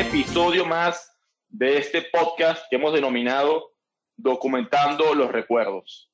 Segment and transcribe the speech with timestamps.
[0.00, 1.10] episodio más
[1.48, 3.72] de este podcast que hemos denominado
[4.14, 6.12] Documentando los Recuerdos.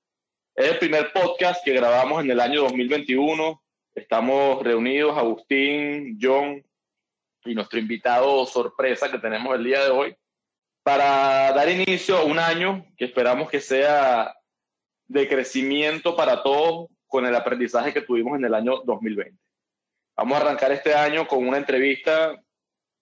[0.54, 3.60] Es el primer podcast que grabamos en el año 2021.
[3.96, 6.64] Estamos reunidos, Agustín, John
[7.44, 10.16] y nuestro invitado sorpresa que tenemos el día de hoy,
[10.84, 14.32] para dar inicio a un año que esperamos que sea
[15.08, 19.36] de crecimiento para todos con el aprendizaje que tuvimos en el año 2020.
[20.16, 22.40] Vamos a arrancar este año con una entrevista,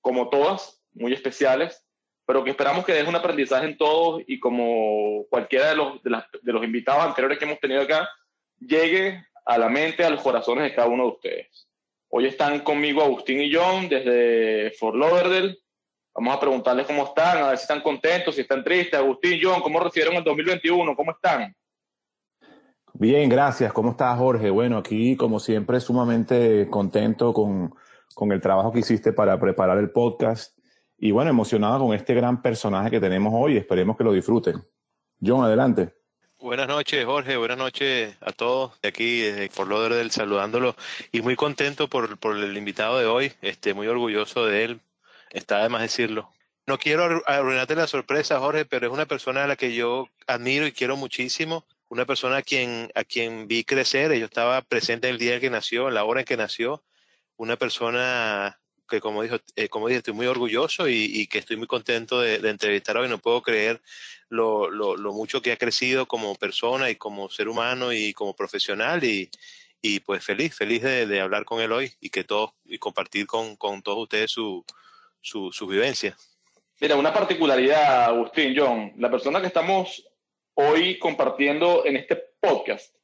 [0.01, 1.85] como todas, muy especiales,
[2.27, 6.53] pero que esperamos que deje un aprendizaje en todos y como cualquiera de los, de,
[6.53, 8.09] los invitados anteriores que hemos tenido acá,
[8.59, 11.69] llegue a la mente, a los corazones de cada uno de ustedes.
[12.09, 15.59] Hoy están conmigo Agustín y John desde Fort Lauderdale.
[16.15, 18.99] Vamos a preguntarles cómo están, a ver si están contentos, si están tristes.
[18.99, 20.97] Agustín, John, ¿cómo recibieron el 2021?
[20.97, 21.55] ¿Cómo están?
[22.95, 23.73] Bien, gracias.
[23.73, 24.51] ¿Cómo estás, Jorge?
[24.51, 27.75] Bueno, aquí, como siempre, sumamente contento con,
[28.15, 30.57] con el trabajo que hiciste para preparar el podcast
[31.03, 33.57] y bueno, emocionado con este gran personaje que tenemos hoy.
[33.57, 34.63] Esperemos que lo disfruten.
[35.25, 35.95] John, adelante.
[36.39, 37.37] Buenas noches, Jorge.
[37.37, 40.77] Buenas noches a todos de aquí desde Fort Lauderdale saludándolo
[41.13, 43.33] y muy contento por, por, el invitado de hoy.
[43.43, 44.81] Este, muy orgulloso de él.
[45.31, 46.31] Está de más decirlo.
[46.67, 50.67] No quiero arruinarte la sorpresa, Jorge, pero es una persona a la que yo admiro
[50.67, 51.65] y quiero muchísimo.
[51.89, 54.13] Una persona a quien, a quien vi crecer.
[54.19, 56.83] Yo estaba presente el día en que nació, en la hora en que nació.
[57.41, 61.67] Una persona que como dijo, eh, como dije, estoy muy orgulloso y, que estoy muy
[61.67, 63.09] contento de, entrevistar hoy.
[63.09, 63.81] No puedo creer
[64.29, 64.69] lo,
[65.15, 69.31] mucho que ha crecido como persona y como ser humano y como profesional y,
[70.01, 74.01] pues feliz, feliz de, hablar con él hoy y que todos y compartir con, todos
[74.01, 74.63] ustedes su,
[75.23, 76.15] su, su vivencia.
[76.79, 80.07] Mira, una particularidad, Agustín, John, la persona que estamos
[80.53, 82.95] hoy compartiendo en este podcast,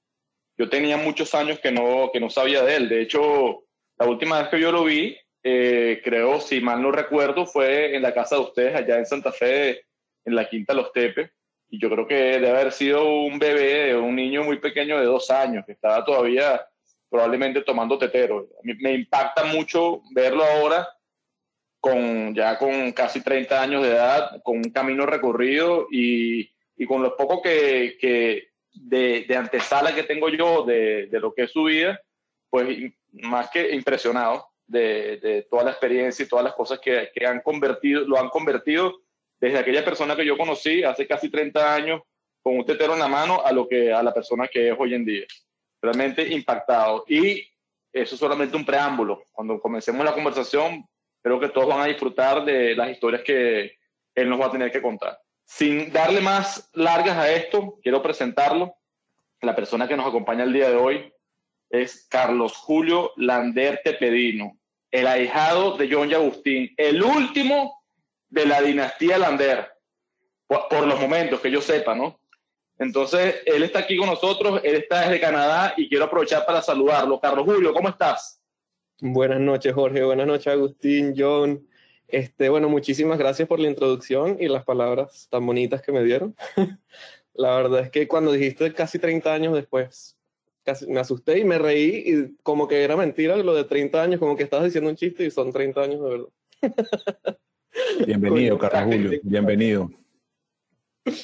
[0.58, 2.88] yo tenía muchos años que no, que no sabía de él.
[2.90, 3.65] De hecho,
[3.98, 8.02] la última vez que yo lo vi, eh, creo, si mal no recuerdo, fue en
[8.02, 9.82] la casa de ustedes allá en Santa Fe,
[10.24, 11.30] en la Quinta Los Tepes.
[11.68, 15.30] Y yo creo que debe haber sido un bebé, un niño muy pequeño de dos
[15.30, 16.64] años, que estaba todavía
[17.08, 18.48] probablemente tomando tetero.
[18.62, 20.86] me impacta mucho verlo ahora,
[21.80, 27.02] con, ya con casi 30 años de edad, con un camino recorrido y, y con
[27.02, 31.52] lo poco que, que de, de, antesala que tengo yo de, de, lo que es
[31.52, 32.00] su vida,
[32.50, 32.92] pues
[33.22, 38.02] más que impresionado de, toda la experiencia y todas las cosas que, que, han convertido,
[38.02, 39.00] lo han convertido
[39.40, 42.02] desde aquella persona que yo conocí hace casi 30 años
[42.42, 44.94] con un tetero en la mano a lo que a la persona que es hoy
[44.94, 45.26] en día.
[45.82, 47.04] Realmente impactado.
[47.08, 47.42] Y
[47.92, 49.24] eso es solamente un preámbulo.
[49.32, 50.86] Cuando comencemos la conversación,
[51.22, 53.76] creo que todos van a disfrutar de las historias que
[54.14, 55.18] él nos va a tener que contar.
[55.44, 58.74] Sin darle más largas a esto, quiero presentarlo.
[59.42, 61.12] La persona que nos acompaña el día de hoy
[61.70, 64.58] es Carlos Julio Lander Tepedino,
[64.90, 67.82] el ahijado de John y Agustín, el último
[68.28, 69.68] de la dinastía Lander,
[70.46, 72.20] por, los momentos que yo sepa, ¿no?
[72.78, 77.18] Entonces, él está aquí con nosotros, él está desde Canadá y quiero aprovechar para saludarlo.
[77.18, 78.40] Carlos Julio, ¿cómo estás?
[79.00, 80.04] Buenas noches, Jorge.
[80.04, 81.66] Buenas noches, Agustín, John.
[82.08, 86.36] Este, bueno, muchísimas gracias por la introducción y las palabras tan bonitas que me dieron.
[87.34, 90.15] la verdad es que cuando dijiste casi 30 años después,
[90.88, 94.36] me asusté y me reí y como que era mentira lo de 30 años, como
[94.36, 96.28] que estabas diciendo un chiste y son 30 años de verdad.
[98.06, 99.90] Bienvenido, Carlos Julio, bienvenido.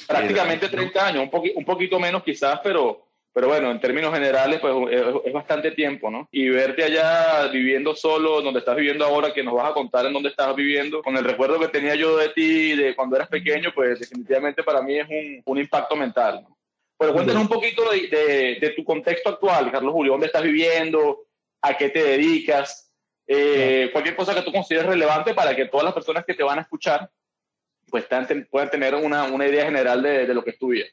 [0.07, 4.73] Prácticamente 30 años, un, un poquito menos quizás, pero, pero bueno, en términos generales, pues
[5.25, 6.29] es, bastante tiempo, ¿no?
[6.31, 10.13] Y verte allá viviendo solo, donde estás viviendo ahora, que nos vas a contar en
[10.13, 13.71] dónde estás viviendo, con el recuerdo que tenía yo de ti de cuando eras pequeño,
[13.73, 16.43] pues definitivamente para mí es un, un impacto mental.
[16.43, 16.57] ¿no?
[16.97, 20.13] Pero cuéntanos un poquito de, tu contexto actual, Carlos Julio.
[20.13, 21.25] ¿Dónde estás viviendo?
[21.61, 22.91] ¿A qué te dedicas?
[23.27, 26.59] Eh, cualquier cosa que tú consideres relevante para que todas las personas que te van
[26.59, 27.09] a escuchar
[27.89, 28.05] pues
[28.49, 30.85] puedan tener una, idea general de, lo que es tu vida.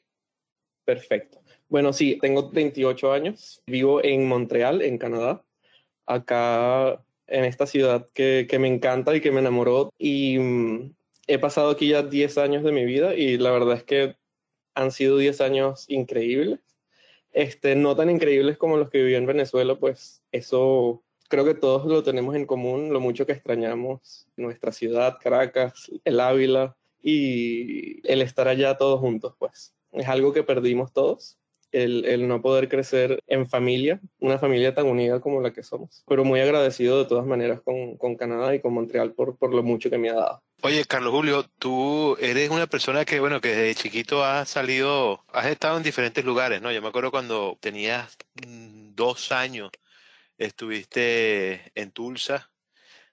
[0.84, 1.40] Perfecto.
[1.68, 3.62] Bueno, sí, tengo 28 años.
[3.66, 5.42] Vivo en Montreal, en Canadá.
[6.04, 9.94] Acá en esta ciudad que, que me encanta y que me enamoró.
[9.96, 10.92] Y mm,
[11.26, 14.16] he pasado aquí ya 10 años de mi vida y la verdad es que
[14.80, 16.60] han sido 10 años increíbles.
[17.32, 21.86] Este, no tan increíbles como los que viví en Venezuela, pues eso creo que todos
[21.86, 28.22] lo tenemos en común, lo mucho que extrañamos nuestra ciudad, Caracas, el Ávila y el
[28.22, 29.74] estar allá todos juntos, pues.
[29.92, 31.38] Es algo que perdimos todos
[31.72, 36.02] el, no poder crecer en familia, una familia tan unida como la que somos.
[36.08, 39.62] Pero muy agradecido de todas maneras con, con Canadá y con Montreal por, por lo
[39.62, 40.42] mucho que me ha dado.
[40.62, 45.46] Oye, Carlos Julio, tú eres una persona que, bueno, que desde chiquito has salido, has
[45.46, 46.70] estado en diferentes lugares, ¿no?
[46.70, 48.16] Yo me acuerdo cuando tenías
[48.46, 49.70] mm, dos años,
[50.36, 52.50] estuviste en Tulsa,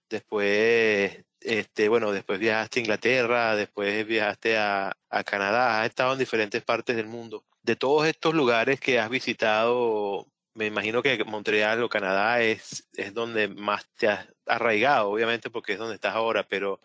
[0.09, 6.19] después este, bueno, después viajaste a Inglaterra, después viajaste a, a Canadá, has estado en
[6.19, 7.45] diferentes partes del mundo.
[7.63, 13.13] De todos estos lugares que has visitado, me imagino que Montreal o Canadá es, es
[13.13, 16.81] donde más te has arraigado, obviamente porque es donde estás ahora, pero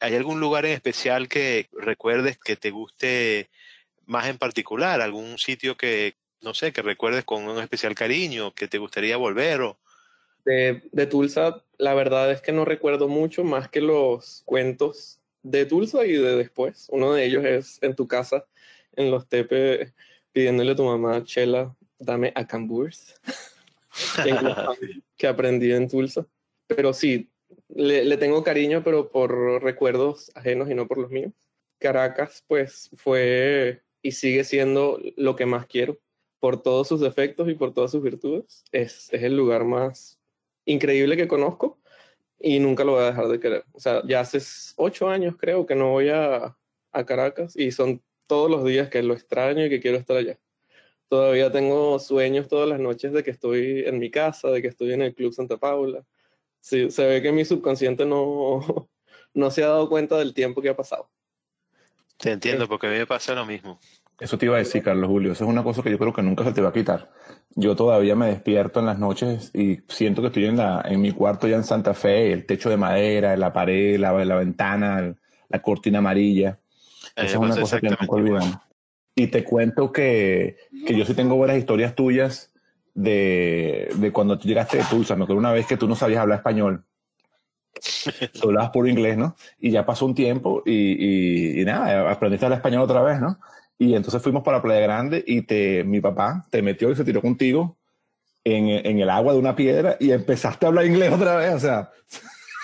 [0.00, 3.48] ¿hay algún lugar en especial que recuerdes que te guste
[4.06, 5.00] más en particular?
[5.00, 9.60] ¿Algún sitio que, no sé, que recuerdes con un especial cariño, que te gustaría volver?
[9.60, 9.78] O...
[10.44, 15.66] De, de Tulsa, la verdad es que no recuerdo mucho más que los cuentos de
[15.66, 16.88] Tulsa y de después.
[16.90, 18.46] Uno de ellos es en tu casa,
[18.96, 19.92] en los tepe,
[20.32, 23.20] pidiéndole a tu mamá, Chela, dame a Camburs,
[25.16, 26.26] que aprendí en Tulsa.
[26.66, 27.28] Pero sí,
[27.74, 31.32] le, tengo cariño, pero por recuerdos ajenos y no por los míos.
[31.78, 35.98] Caracas, pues, fue y sigue siendo lo que más quiero,
[36.38, 38.64] por todos sus defectos y por todas sus virtudes.
[38.72, 40.18] Es, es el lugar más
[40.64, 41.78] increíble que conozco
[42.38, 43.64] y nunca lo voy a dejar de querer.
[43.72, 44.38] O sea, ya hace
[44.76, 46.56] ocho años creo que no voy a,
[46.92, 50.38] a Caracas y son todos los días que lo extraño y que quiero estar allá.
[51.08, 54.92] Todavía tengo sueños todas las noches de que estoy en mi casa, de que estoy
[54.92, 56.04] en el Club Santa Paula.
[56.60, 58.60] Sí, se ve que mi subconsciente no,
[59.34, 61.10] no se ha dado cuenta del tiempo que ha pasado.
[62.18, 63.80] Te entiendo, porque a mí me pasa lo mismo.
[64.18, 65.32] Eso te iba a decir, Carlos Julio.
[65.32, 67.10] Eso es una cosa que yo creo que nunca se te va a quitar.
[67.54, 71.12] Yo todavía me despierto en las noches y siento que estoy en, la, en mi
[71.12, 75.16] cuarto ya en Santa Fe, el techo de madera, la pared, la, la ventana,
[75.48, 76.58] la cortina amarilla.
[77.16, 78.58] Esa es una cosa que nunca olvidamos.
[79.14, 82.52] Y te cuento que, que yo sí tengo buenas historias tuyas
[82.94, 85.16] de, de cuando tú llegaste de Tulsa.
[85.16, 86.84] Me acuerdo una vez que tú no sabías hablar español.
[88.34, 89.36] Tú hablabas puro inglés, ¿no?
[89.58, 93.20] Y ya pasó un tiempo y, y, y, nada, aprendiste a hablar español otra vez,
[93.20, 93.38] ¿no?
[93.78, 97.22] Y entonces fuimos para Playa Grande y te, mi papá te metió y se tiró
[97.22, 97.78] contigo
[98.44, 101.54] en, en el agua de una piedra y empezaste a hablar inglés otra vez.
[101.54, 101.90] O sea,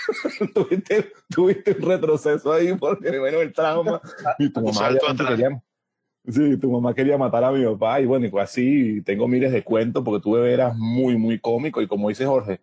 [0.54, 4.00] tuviste, tuviste un retroceso ahí porque, bueno, el trauma.
[4.38, 4.90] Y tu mamá
[5.28, 5.62] quería,
[6.28, 8.00] sí, tu mamá quería matar a mi papá.
[8.00, 11.80] Y bueno, y así tengo miles de cuentos porque tu bebé eras muy, muy cómico.
[11.82, 12.60] Y como dice Jorge,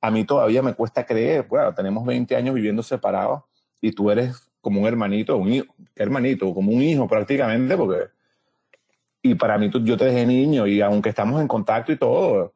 [0.00, 3.42] a mí todavía me cuesta creer, bueno, tenemos 20 años viviendo separados
[3.80, 8.10] y tú eres como un hermanito, un hijo, hermanito, como un hijo prácticamente, porque...
[9.24, 12.54] Y para mí tú, yo te dejé niño y aunque estamos en contacto y todo,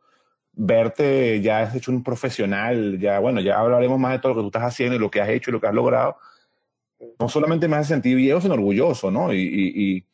[0.53, 4.43] verte ya has hecho un profesional, ya bueno, ya hablaremos más de todo lo que
[4.43, 6.17] tú estás haciendo y lo que has hecho y lo que has logrado.
[7.21, 9.33] No solamente me hace sentir viejo, sino orgulloso, ¿no?
[9.33, 10.07] Y, y, y,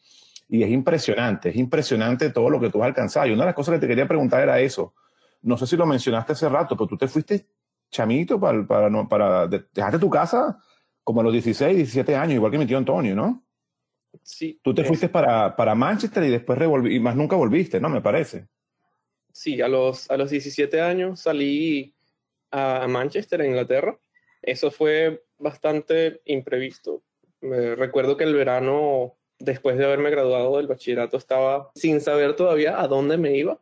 [0.52, 3.26] y es impresionante, es impresionante todo lo que tú has alcanzado.
[3.26, 4.93] Y una de las cosas que te quería preguntar era eso.
[5.40, 7.46] No sé si lo mencionaste hace rato, pero tú te fuiste
[7.90, 10.58] chamito para, para, no, para dejaste tu casa
[11.02, 13.43] como a los 16, 17 años, igual que mi tío Antonio, ¿no?
[14.22, 14.60] Sí.
[14.62, 17.88] Tú te fuiste para, para Manchester y después revolví, y más nunca volviste, ¿no?
[17.88, 18.46] Me parece.
[19.32, 21.94] Sí, a los, a los 17 años salí
[22.50, 23.99] a Manchester, en Inglaterra.
[24.43, 27.02] Eso fue bastante imprevisto.
[27.40, 32.81] Me recuerdo que el verano, después de haberme graduado del bachillerato, estaba sin saber todavía
[32.81, 33.61] a dónde me iba.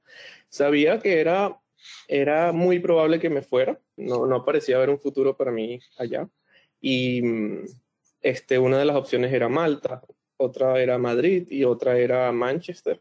[0.48, 1.60] Sabía que era,
[2.08, 3.78] era muy probable que me fuera.
[3.96, 6.28] No, no parecía haber un futuro para mí allá
[6.80, 7.22] y
[8.22, 10.02] este, una de las opciones era Malta,
[10.36, 13.00] otra era Madrid y otra era Manchester.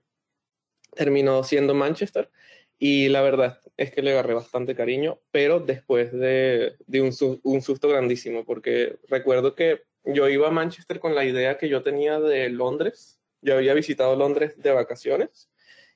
[0.94, 2.30] Terminó siendo Manchester
[2.78, 7.14] y la verdad es que le agarré bastante cariño, pero después de, de un,
[7.44, 11.84] un, susto grandísimo, porque recuerdo que yo iba a Manchester con la idea que yo
[11.84, 13.20] tenía de Londres.
[13.42, 15.50] Yo había visitado Londres de vacaciones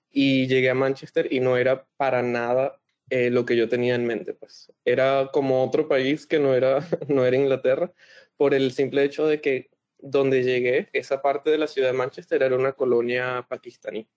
[0.10, 2.80] y llegué a Manchester y no era para nada
[3.10, 4.34] eh, lo que yo tenía en mente.
[4.34, 7.94] Pues era como otro país que no era, no era Inglaterra,
[8.38, 9.70] por el simple hecho de que
[10.00, 14.08] donde llegué, esa parte de la ciudad de Manchester era una colonia pakistaní,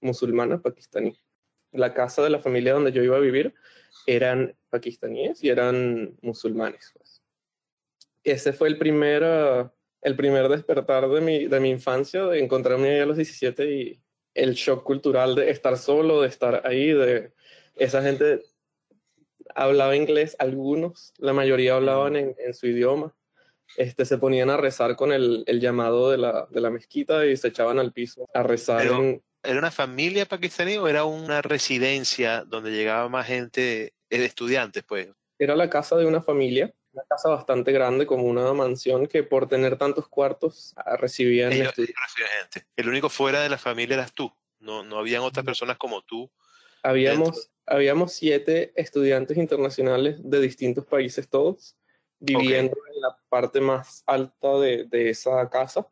[0.00, 1.16] musulmana pakistaní.
[1.70, 3.54] La casa de la familia donde yo iba a vivir
[4.06, 6.92] eran pakistaníes y eran musulmanes.
[6.94, 7.22] Pues.
[8.30, 9.70] Ese fue el primer, uh,
[10.02, 14.02] el primer despertar de mi, de mi infancia, de encontrarme a los 17 y
[14.34, 17.32] el shock cultural de estar solo, de estar ahí, de
[17.76, 18.42] esa gente
[19.54, 23.14] hablaba inglés, algunos, la mayoría hablaban en, en su idioma.
[23.76, 27.36] Este, se ponían a rezar con el, el llamado de la, de la, mezquita y
[27.36, 28.82] se echaban al piso a rezar.
[28.82, 29.22] Pero, en...
[29.42, 35.08] ¿Era una familia pakistaní o era una residencia donde llegaba más gente, de estudiantes, pues?
[35.38, 39.48] Era la casa de una familia, una casa bastante grande, como una mansión que por
[39.48, 41.94] tener tantos cuartos ah, recibían ellos, ellos
[42.40, 42.66] gente.
[42.76, 44.32] El único fuera de la familia eras tú.
[44.58, 46.30] No, no habían otras personas como tú.
[46.82, 51.76] Habíamos, habíamos siete estudiantes internacionales de distintos países todos,
[52.18, 52.94] viviendo okay.
[52.96, 55.86] en la parte más alta de, de, esa casa.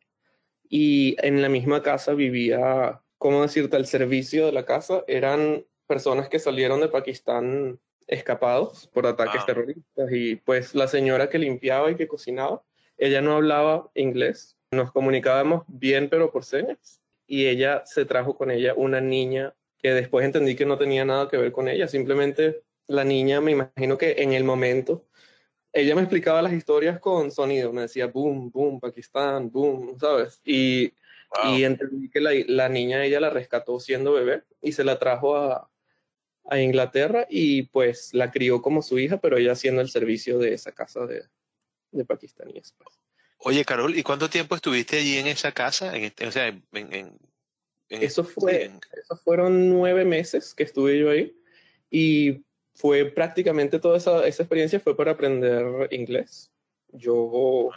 [0.69, 6.27] Y en la misma casa vivía, ¿cómo decirte?, el servicio de la casa eran personas
[6.27, 9.45] que salieron de Pakistán escapados por ataques Ah.
[9.45, 12.63] terroristas y pues la señora que limpiaba y que cocinaba,
[12.97, 18.49] ella no hablaba inglés, nos comunicábamos bien pero por señas y ella se trajo con
[18.51, 22.63] ella una niña que después entendí que no tenía nada que ver con ella, simplemente
[22.87, 25.05] la niña me imagino que en el momento
[25.73, 30.41] ella me explicaba las historias con sonido, me decía boom, boom, Pakistán, boom, ¿sabes?
[30.45, 30.93] Y,
[31.43, 31.55] Wow.
[31.57, 35.35] y entendí que la, la niña ella la rescató siendo bebé y se la trajo
[35.35, 35.69] a,
[36.49, 40.53] a Inglaterra y pues la crió como su hija, pero ella haciendo el servicio de
[40.53, 41.23] esa casa de,
[41.91, 42.73] de pakistaníes.
[42.77, 42.99] pues.
[43.39, 45.95] Oye, Carol, ¿y cuánto tiempo estuviste allí en esa casa?
[45.95, 47.17] En, este- o sea, en,
[47.89, 51.35] Eso fue, en- esos fueron nueve meses que estuve yo ahí
[51.89, 56.51] y fue prácticamente toda esa, esa experiencia fue para aprender inglés.
[56.91, 57.71] Yo,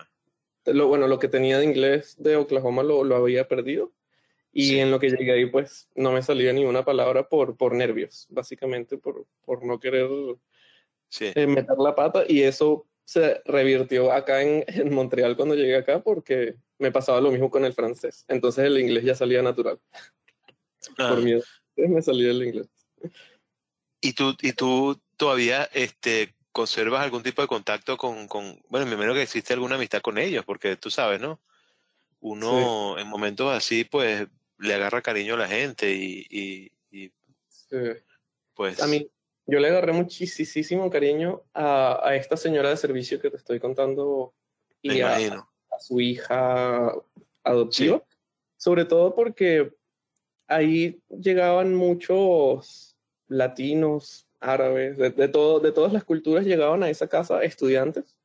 [0.64, 3.92] lo, bueno, lo que tenía de inglés de Oklahoma lo, lo había perdido
[4.52, 4.80] y Sí.
[4.80, 8.26] en lo que llegué ahí pues no me salía ni una palabra por, por nervios,
[8.30, 10.08] básicamente por, por no querer
[11.08, 11.32] sí.
[11.34, 16.00] eh, meter la pata y eso se revirtió acá en, en Montreal cuando llegué acá
[16.02, 18.24] porque me pasaba lo mismo con el francés.
[18.28, 19.78] Entonces el inglés ya salía natural.
[20.98, 21.42] Ah, Por miedo.
[21.76, 22.68] Entonces me salía el inglés.
[24.00, 28.92] ¿Y tú, y tú todavía este, conservas algún tipo de contacto con, con, bueno, me
[28.94, 31.38] imagino que existe alguna amistad con ellos, porque tú sabes, ¿no?
[32.20, 34.26] Uno en momentos así, pues,
[34.60, 37.12] le agarra cariño a la gente y, y, y,
[37.48, 37.76] Sí.
[38.54, 39.08] pues, A mí,
[39.46, 44.34] yo le agarré muchísimo cariño a, a esta señora de servicio que te estoy contando
[44.82, 45.46] y a,
[45.78, 46.92] su hija
[47.42, 48.02] adoptiva.
[48.56, 49.72] Sobre todo porque
[50.46, 52.96] ahí llegaban muchos
[53.28, 58.16] latinos, árabes, de, de, todo, de todas las culturas llegaban a esa casa estudiantes.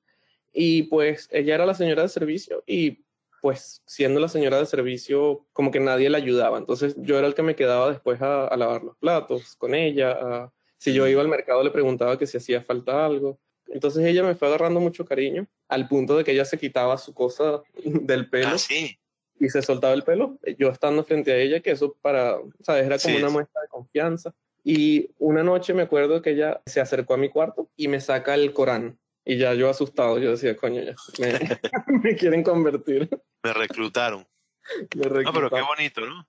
[0.51, 3.04] Y pues ella era la señora de servicio y
[3.45, 6.57] pues siendo la señora de servicio como que nadie la ayudaba.
[6.57, 10.13] Entonces yo era el que me quedaba después a, a lavar los platos con ella.
[10.19, 13.37] a- si yo iba al mercado le preguntaba que si hacía falta algo.
[13.67, 17.13] Entonces ella me fue agarrando mucho cariño al punto de que ella se quitaba su
[17.13, 18.97] cosa del pelo Ah, sí.
[19.39, 22.87] y se soltaba el pelo, yo estando frente a ella, que eso para, ¿sabes?
[22.87, 24.33] Era como Sí, una muestra de confianza.
[24.63, 28.33] Y una noche me acuerdo que ella se acercó a mi cuarto y me saca
[28.33, 28.97] el Corán.
[29.23, 31.39] Y ya yo asustado, yo decía, coño, ya, me,
[32.03, 33.09] me quieren convertir.
[33.45, 34.27] Me reclutaron.
[34.95, 35.67] Me No, pero qué reclutaron.
[35.67, 36.27] bonito, ¿no?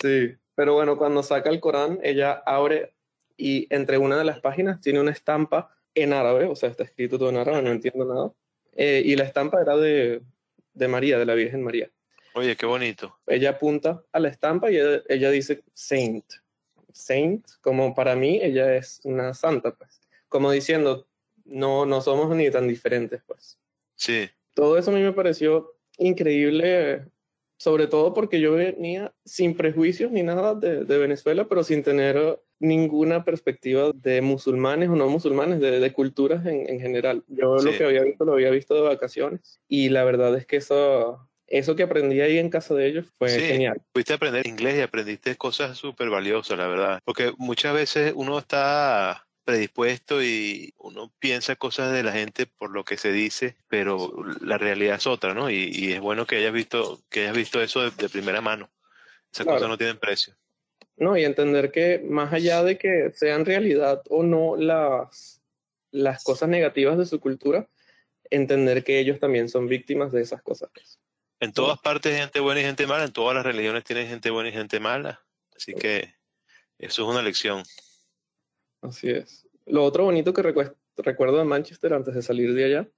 [0.00, 2.94] Sí, pero bueno, cuando saca el Corán, ella abre
[3.36, 7.18] y entre una de las páginas tiene una estampa en árabe, o sea, está escrito
[7.18, 8.32] todo en árabe, no entiendo nada.
[8.72, 10.22] Eh, y la estampa era de,
[10.72, 11.90] de María, de la Virgen María.
[12.32, 13.20] Oye, qué bonito.
[13.26, 16.24] ella apunta a la estampa y ella, ella dice Saint.
[16.92, 20.00] Saint, como para mí, ella es una santa, pues.
[20.28, 21.06] Como diciendo,
[21.44, 23.58] no, no somos ni tan diferentes, pues.
[23.94, 27.04] Sí, Todo eso a mí me pareció increíble,
[27.58, 32.40] sobre todo porque yo venía sin prejuicios ni nada de, de Venezuela, pero sin tener
[32.60, 37.24] ninguna perspectiva de musulmanes o no musulmanes, de, de culturas en, en general.
[37.28, 37.78] Yo lo Sí.
[37.78, 41.76] que había visto lo había visto de vacaciones y la verdad es que eso, eso
[41.76, 43.40] que aprendí ahí en casa de ellos fue Sí.
[43.42, 43.82] genial.
[43.92, 47.00] Pudiste aprender inglés y aprendiste cosas súper valiosas, la verdad.
[47.04, 52.84] Porque muchas veces uno está predispuesto y uno piensa cosas de la gente por lo
[52.84, 55.50] que se dice, pero la realidad es otra, ¿no?
[55.50, 58.70] Y, y es bueno que hayas visto, que hayas visto eso de, de primera mano.
[59.32, 59.58] Esas Claro.
[59.58, 60.34] cosas no tienen precio.
[60.96, 65.42] No, y entender que más allá de que sean realidad o no las,
[65.90, 67.68] las cosas negativas de su cultura,
[68.30, 70.70] entender que ellos también son víctimas de esas cosas.
[71.40, 74.30] En todas partes hay gente buena y gente mala, en todas las religiones tienen gente
[74.30, 75.20] buena y gente mala.
[75.56, 76.14] Así que
[76.78, 77.64] eso es una lección.
[78.84, 79.46] Así es.
[79.66, 82.88] Lo otro bonito que recue- recuerdo de Manchester antes de salir de allá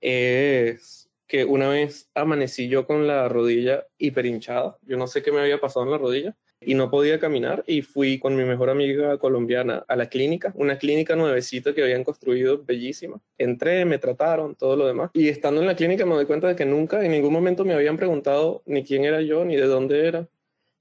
[0.00, 4.76] es que una vez amanecí yo con la rodilla hiperhinchada.
[4.82, 7.82] Yo no sé qué me había pasado en la rodilla y no podía caminar y
[7.82, 12.64] fui con mi mejor amiga colombiana a la clínica, una clínica nuevecita que habían construido,
[12.64, 13.20] bellísima.
[13.38, 15.10] Entré, me trataron, todo lo demás.
[15.14, 17.74] Y estando en la clínica me doy cuenta de que nunca, en ningún momento me
[17.74, 20.28] habían preguntado ni quién era yo, ni de dónde era,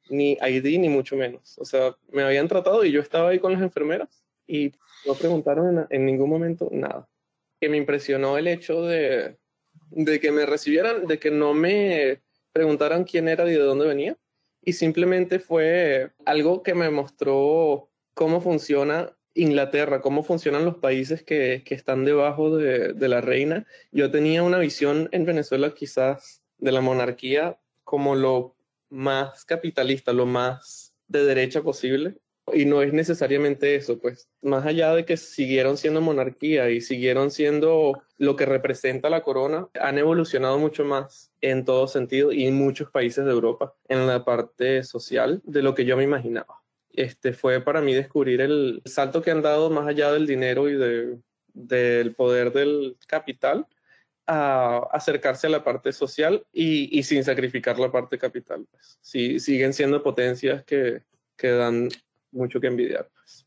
[0.09, 1.57] ni ID, ni mucho menos.
[1.59, 4.71] O sea, me habían tratado y yo estaba ahí con las enfermeras y
[5.05, 7.07] no preguntaron en, ningún momento nada.
[7.59, 9.37] Que me impresionó el hecho de,
[9.91, 12.21] de que me recibieran, de que no me
[12.51, 14.17] preguntaran quién era y de dónde venía.
[14.61, 21.63] Y simplemente fue algo que me mostró cómo funciona Inglaterra, cómo funcionan los países que,
[21.65, 23.67] que están debajo de, de la reina.
[23.91, 28.55] Yo tenía una visión en Venezuela quizás de la monarquía como lo
[28.89, 32.17] más capitalista, lo más de derecha posible.
[32.53, 37.31] Y no es necesariamente eso, pues más allá de que siguieron siendo monarquía y siguieron
[37.31, 42.55] siendo lo que representa la corona, han evolucionado mucho más en todo sentido y en
[42.55, 46.61] muchos países de Europa en la parte social de lo que yo me imaginaba.
[46.91, 50.75] este, fue para mí descubrir el salto que han dado más allá del dinero y
[50.75, 51.19] de,
[51.53, 53.67] del poder del capital
[54.27, 58.65] a acercarse a la parte social y, y sin sacrificar la parte capital.
[58.71, 58.97] Pues.
[59.01, 61.03] Sí, siguen siendo potencias que,
[61.37, 61.89] que dan
[62.35, 63.09] mucho que envidiar.
[63.13, 63.45] Pues.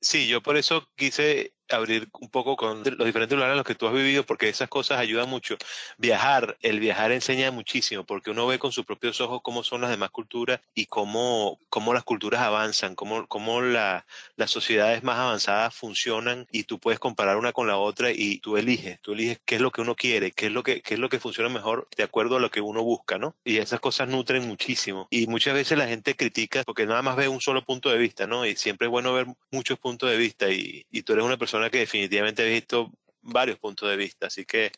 [0.00, 3.74] Sí, yo por eso quise abrir un poco con los diferentes lugares en los que
[3.74, 5.56] tú has vivido, porque esas cosas ayudan mucho.
[5.96, 9.90] Viajar, el viajar enseña muchísimo, porque uno ve con sus propios ojos cómo son las
[9.90, 14.06] demás culturas y cómo, cómo las culturas avanzan, cómo, cómo la,
[14.36, 18.56] las sociedades más avanzadas funcionan y tú puedes comparar una con la otra y tú
[18.56, 21.00] eliges, tú eliges qué es lo que uno quiere, qué es lo que, qué es
[21.00, 23.34] lo que funciona mejor de acuerdo a lo que uno busca, ¿no?
[23.44, 25.08] Y esas cosas nutren muchísimo.
[25.10, 28.26] Y muchas veces la gente critica porque nada más ve un solo punto de vista,
[28.26, 28.46] ¿no?
[28.46, 31.57] Y siempre es bueno ver muchos puntos de vista y, y tú eres una persona
[31.70, 34.72] que definitivamente he visto varios puntos de vista, así que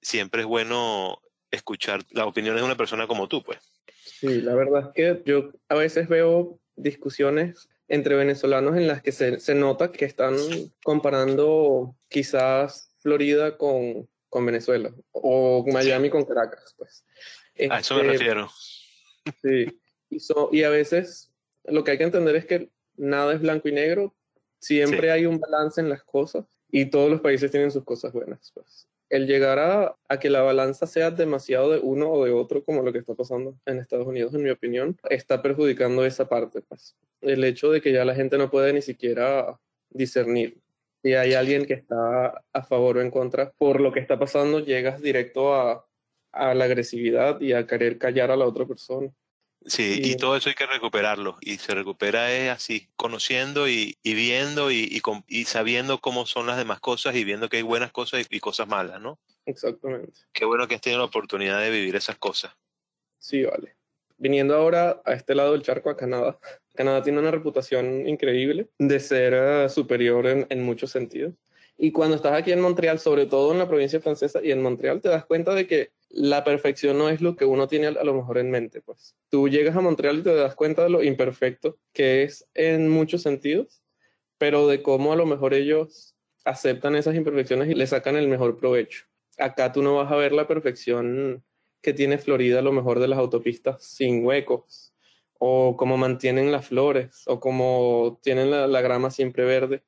[0.00, 3.58] siempre es bueno escuchar las opiniones de una persona como tú, pues.
[4.04, 9.12] Sí, la verdad es que yo a veces veo discusiones entre venezolanos en las que
[9.12, 10.36] se, se nota que están
[10.82, 17.04] comparando quizás Florida con, con Venezuela o Miami con Caracas, pues.
[17.70, 18.50] a eso me este, refiero.
[19.42, 19.80] Sí,
[20.10, 20.18] y,
[20.52, 21.32] y a veces
[21.64, 24.14] lo que hay que entender es que nada es blanco y negro,
[24.64, 28.50] Siempre hay un balance en las cosas y todos los países tienen sus cosas buenas.
[28.54, 28.88] Pues.
[29.10, 32.82] El llegar a, a, que la balanza sea demasiado de uno o de otro, como
[32.82, 36.62] lo que está pasando en Estados Unidos, en mi opinión, está perjudicando esa parte.
[36.62, 36.96] Pues.
[37.20, 39.58] El hecho de que ya la gente no puede ni siquiera
[39.90, 40.58] discernir
[41.04, 44.60] si hay alguien que está a favor o en contra por lo que está pasando,
[44.60, 45.86] llegas directo a,
[46.32, 49.12] a la agresividad y a querer callar a la otra persona.
[49.66, 51.38] Sí, y, todo eso hay que recuperarlo.
[51.40, 56.58] Y se recupera es así, conociendo y, y viendo y, y, sabiendo cómo son las
[56.58, 59.18] demás cosas y viendo que hay buenas cosas y, cosas malas, ¿no?
[59.46, 60.12] Exactamente.
[60.32, 62.52] Qué bueno que has tenido la oportunidad de vivir esas cosas.
[63.18, 63.76] Sí, vale.
[64.18, 66.38] Viniendo ahora a este lado del charco, a Canadá.
[66.74, 71.34] Canadá tiene una reputación increíble de ser uh, superior en, en muchos sentidos.
[71.76, 75.00] Y cuando estás aquí en Montreal, sobre todo en la provincia francesa y en Montreal,
[75.00, 78.14] te das cuenta de que la perfección no es lo que uno tiene a lo
[78.14, 78.80] mejor en mente.
[78.80, 82.88] Pues tú llegas a Montreal y te das cuenta de lo imperfecto que es en
[82.88, 83.82] muchos sentidos,
[84.38, 88.56] pero de cómo a lo mejor ellos aceptan esas imperfecciones y le sacan el mejor
[88.56, 89.06] provecho.
[89.38, 91.42] Acá tú no vas a ver la perfección
[91.82, 94.94] que tiene Florida, a lo mejor de las autopistas sin huecos,
[95.38, 99.82] o cómo mantienen las flores, o cómo tienen la, la grama siempre verde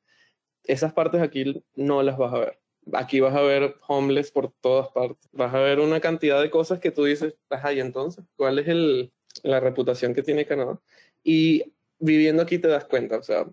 [0.66, 2.59] esas partes aquí no las vas a ver.
[2.92, 5.29] Aquí vas a ver homeless por todas partes.
[5.33, 8.68] Vas a ver una cantidad de cosas que tú dices, ajá, y entonces, ¿cuál es
[8.68, 10.81] el, la reputación que tiene Canadá?
[11.24, 13.46] Y viviendo aquí te das cuenta, o sea,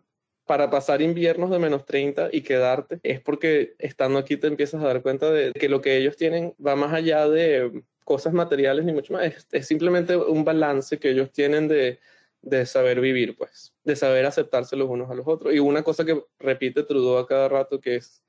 [0.45, 4.87] para pasar inviernos de menos 30 y quedarte, es porque estando aquí te empiezas a
[4.87, 8.91] dar cuenta de que lo que ellos tienen va más allá de cosas materiales ni
[8.91, 11.99] mucho más, es, es simplemente un balance que ellos tienen de,
[12.43, 15.53] de saber vivir, pues, de saber aceptarse los unos a los otros.
[15.53, 18.21] Y una cosa que repite Trudeau a cada rato, que es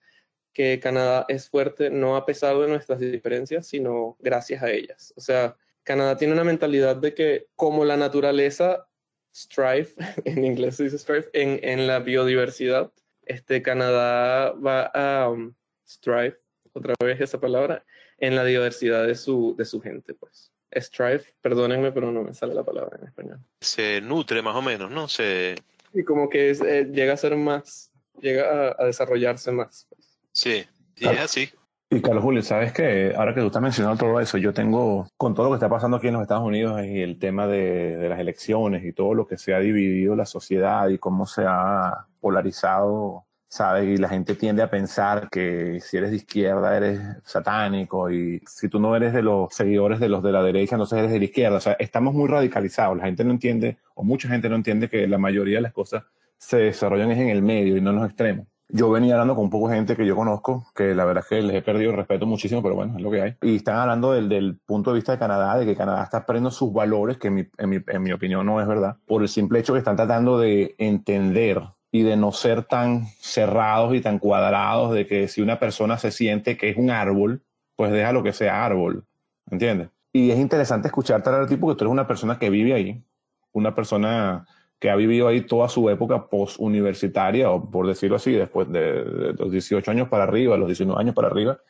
[0.53, 5.13] que Canadá es fuerte no a pesar de nuestras diferencias, sino gracias a ellas.
[5.17, 8.89] O sea, Canadá tiene una mentalidad de que como la naturaleza
[9.33, 9.89] strive,
[10.25, 12.93] en inglés se dice strive, en, en la biodiversidad,
[13.27, 15.55] este, Canadá va a um,
[15.87, 16.39] strive,
[16.73, 17.85] otra vez esa palabra,
[18.19, 22.55] en la diversidad de su, de su gente, pues strive, perdónenme, pero no me sale
[22.55, 23.39] la palabra en español.
[23.61, 25.09] Se nutre más o menos, ¿no?
[25.09, 25.55] Se...
[25.93, 29.87] Y como que eh, llega a ser más, llega a, desarrollarse más.
[29.89, 30.19] Pues.
[30.33, 30.65] Sí,
[30.97, 31.51] y es así.
[31.91, 35.35] Y Carlos Julio, sabes que ahora que tú estás mencionando todo eso, yo tengo, con
[35.35, 38.09] todo lo que está pasando aquí en los Estados Unidos y el tema de, de
[38.09, 42.07] las elecciones y todo lo que se ha dividido la sociedad y cómo se ha
[42.21, 43.87] polarizado ¿sabes?
[43.89, 48.69] Y la gente tiende a pensar que si eres de izquierda eres satánico y si
[48.69, 51.25] tú no eres de los seguidores de los de la derecha, entonces eres de la
[51.27, 51.59] izquierda.
[51.59, 52.97] O sea, estamos muy radicalizados.
[52.97, 56.03] La gente no entiende, o mucha gente no entiende que la mayoría de las cosas
[56.37, 58.49] se desarrollan en el medio y no en los extremos.
[58.71, 61.29] Yo venía hablando con un poco de gente que yo conozco, que la verdad es
[61.29, 63.37] que les he perdido el respeto muchísimo, pero bueno, es lo que hay.
[63.41, 66.51] Y están hablando del, del punto de vista de Canadá, de que Canadá está perdiendo
[66.51, 69.29] sus valores, que en mi, en mi, en mi opinión no es verdad, por el
[69.29, 71.63] simple hecho que están tratando de entender
[71.95, 76.11] y de no ser tan cerrados y tan cuadrados de que si una persona se
[76.11, 77.41] siente que es un árbol,
[77.77, 79.05] pues deja lo que sea árbol,
[79.49, 79.91] ¿entiendes?
[80.13, 83.05] Y es interesante escucharte hablar tipo que tú eres una persona que vive ahí,
[83.53, 84.45] una persona
[84.81, 89.53] que ha vivido ahí toda su época post-universitaria, o por decirlo así, después de, los
[89.53, 91.61] 18 años para arriba, los 19 años para arriba,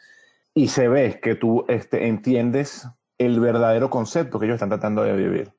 [0.55, 5.13] y se ve que tú este, entiendes el verdadero concepto que ellos están tratando de
[5.13, 5.53] vivir.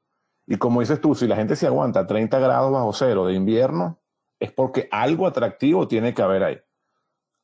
[0.47, 3.99] Y como dices tú, si la gente se aguanta 30 grados bajo cero de invierno,
[4.39, 6.57] es porque algo atractivo tiene que haber ahí.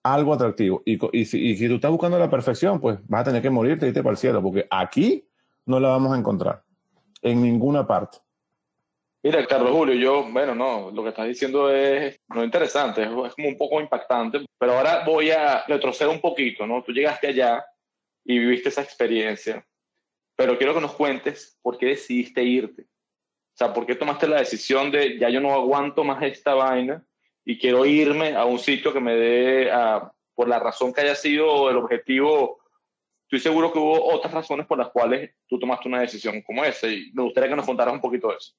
[0.04, 0.82] Algo atractivo.
[0.86, 3.86] Y, y, si, si, tú estás buscando la perfección, pues vas a tener que morirte
[3.86, 5.28] y irte para el cielo, porque aquí
[5.66, 6.64] no la vamos a encontrar.
[7.22, 8.18] En ninguna parte.
[9.24, 13.36] Mira, Carlos Julio, yo, bueno, no, lo que estás diciendo es no interesante, es, es,
[13.36, 16.82] como un poco impactante, pero ahora voy a retroceder un poquito, ¿no?
[16.82, 17.64] Tú llegaste allá
[18.26, 19.64] y viviste esa experiencia,
[20.36, 22.88] pero quiero que nos cuentes por qué decidiste irte.
[23.62, 27.06] Sea, ¿por qué tomaste la decisión de ya yo no aguanto más esta vaina
[27.46, 31.14] y quiero irme a un sitio que me dé, a, por la razón que haya
[31.14, 32.60] sido el objetivo?
[33.26, 36.88] Estoy seguro que hubo otras razones por las cuales tú tomaste una decisión como esa
[36.88, 38.54] y me gustaría que nos contaras un poquito de eso.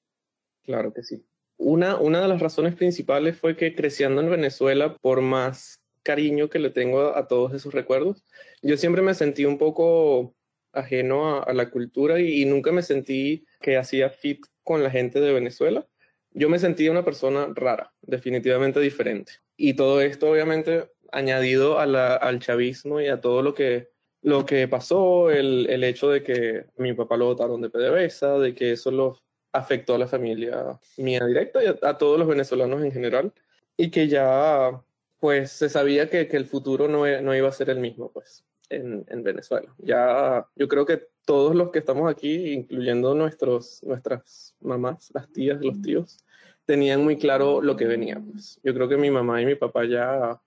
[0.63, 1.27] Claro que sí.
[1.57, 6.61] Una, una de las razones principales fue que creciendo en Venezuela, por más cariño que
[6.61, 8.25] le tengo a, todos esos recuerdos,
[8.63, 10.37] yo siempre me sentí un poco
[10.73, 15.33] ajeno a, la cultura y, nunca me sentí que hacía fit con la gente de
[15.33, 15.87] Venezuela.
[16.33, 19.33] Yo me sentía una persona rara, definitivamente diferente.
[19.57, 23.91] Y todo esto, obviamente, añadido al chavismo y a todo lo que,
[24.23, 28.55] lo que pasó, el, el hecho de que mi papá lo votaron de PDVSA, de
[28.55, 29.19] que eso lo
[29.53, 33.33] afectó a la familia mía directa y a, todos los venezolanos en general
[33.77, 34.83] y que ya
[35.21, 38.11] pues se sabía que, que el futuro no, e, no, iba a ser el mismo
[38.11, 38.45] pues
[38.77, 39.75] en, en, Venezuela.
[39.79, 45.61] Ya yo creo que todos los que estamos aquí, incluyendo nuestros, nuestras mamás, las tías,
[45.61, 46.19] los tíos,
[46.65, 48.21] tenían muy claro lo que venía.
[48.21, 48.61] Pues.
[48.63, 50.41] Yo creo que mi mamá y mi papá ya,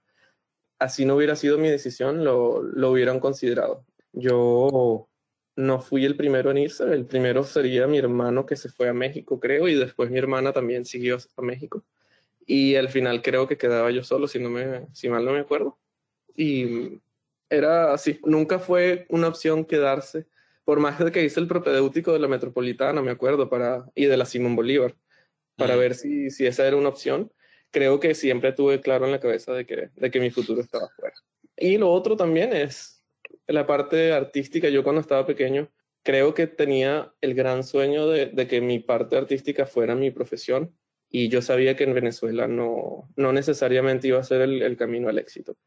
[0.79, 3.85] así no hubiera sido mi decisión, lo, lo hubieran considerado.
[4.13, 5.07] Yo
[5.55, 8.93] no fui el primero en irse, el primero sería mi hermano que se fue a
[8.93, 11.83] México, creo, y después mi hermana también siguió a México.
[12.45, 15.39] Y al final creo que quedaba yo solo, si, no me, si mal no me
[15.39, 15.77] acuerdo.
[16.35, 16.99] Y
[17.49, 20.27] era así, nunca fue una opción quedarse,
[20.63, 24.17] por más de que hice el propedéutico de la Metropolitana, me acuerdo, para, y de
[24.17, 24.95] la Simón Bolívar,
[25.55, 27.31] para ver si, si esa era una opción.
[27.71, 30.89] Creo que siempre tuve claro en la cabeza de que, de que mi futuro estaba
[30.95, 31.15] fuera.
[31.57, 33.03] Y lo otro también es
[33.47, 35.69] la parte artística, yo cuando estaba pequeño,
[36.03, 40.75] creo que tenía el gran sueño de, que mi parte artística fuera mi profesión
[41.09, 45.17] y yo sabía que en Venezuela no, no necesariamente iba a ser el, camino al
[45.17, 45.57] éxito.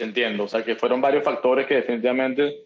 [0.00, 2.64] Entiendo, o sea que fueron varios factores que definitivamente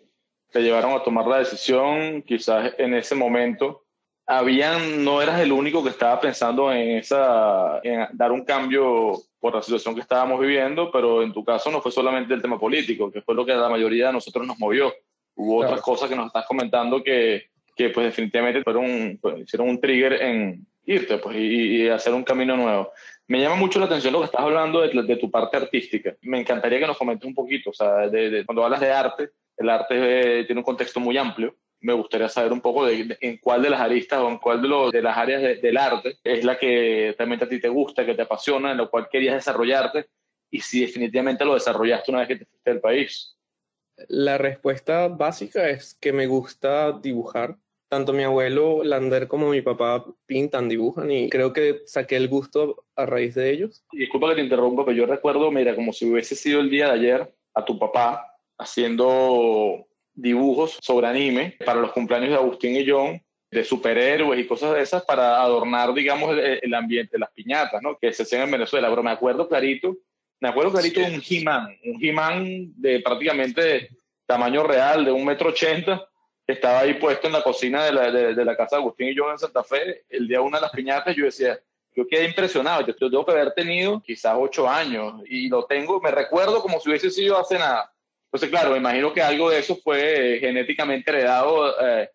[0.51, 3.83] te llevaron a tomar la decisión, quizás en ese momento.
[4.27, 9.55] Habían, no eras el único que estaba pensando en, esa, en dar un cambio por
[9.55, 13.11] la situación que estábamos viviendo, pero en tu caso no fue solamente el tema político,
[13.11, 14.95] que fue lo que a la mayoría de nosotros nos movió.
[15.35, 19.81] Hubo otras cosas que nos estás comentando que, que pues definitivamente fueron, pues, hicieron un
[19.81, 22.93] trigger en irte pues, y, hacer un camino nuevo.
[23.27, 26.15] Me llama mucho la atención lo que estás hablando de, de tu parte artística.
[26.23, 29.71] Me encantaría que nos comentes un poquito, o sea, de, cuando hablas de arte, el
[29.71, 33.63] arte eh, tiene un contexto muy amplio me gustaría saber un poco de, en cuál
[33.63, 37.15] de las aristas o en cuál de, de las áreas del arte es la que
[37.17, 40.07] realmente a ti te gusta, que te apasiona, en la cual querías desarrollarte
[40.51, 43.37] y si definitivamente lo desarrollaste una vez que te fuiste del país.
[44.09, 47.59] La respuesta básica es que me gusta dibujar.
[47.95, 52.87] Tanto mi abuelo Lander como mi papá pintan, dibujan y creo que saqué el gusto
[52.97, 53.85] a raíz de ellos.
[53.93, 56.93] Disculpa que te interrumpa, pero yo recuerdo, mira, como si hubiese sido el día de
[56.95, 63.23] ayer, a tu papá haciendo dibujos sobre anime para los cumpleaños de Agustín y John,
[63.49, 67.97] de superhéroes y cosas de esas para adornar, digamos, el, ambiente, las piñatas, ¿no?
[67.97, 68.91] Que se hacían en Venezuela.
[68.91, 69.99] Pero me acuerdo clarito,
[70.41, 73.91] me acuerdo clarito de un He-Man, un He-Man de prácticamente
[74.27, 76.09] tamaño real, de un metro ochenta,
[76.47, 79.31] estaba ahí puesto en la cocina de la, de, la casa de Agustín y John
[79.31, 80.05] en Santa Fe.
[80.09, 81.59] El día de una de las piñatas yo decía,
[81.95, 82.87] yo quedé impresionado.
[82.87, 86.89] Yo tengo que haber tenido quizás ocho años y lo tengo, me recuerdo como si
[86.89, 87.91] hubiese sido hace nada.
[88.27, 92.11] Entonces, claro, me imagino que algo de eso fue genéticamente heredado eh,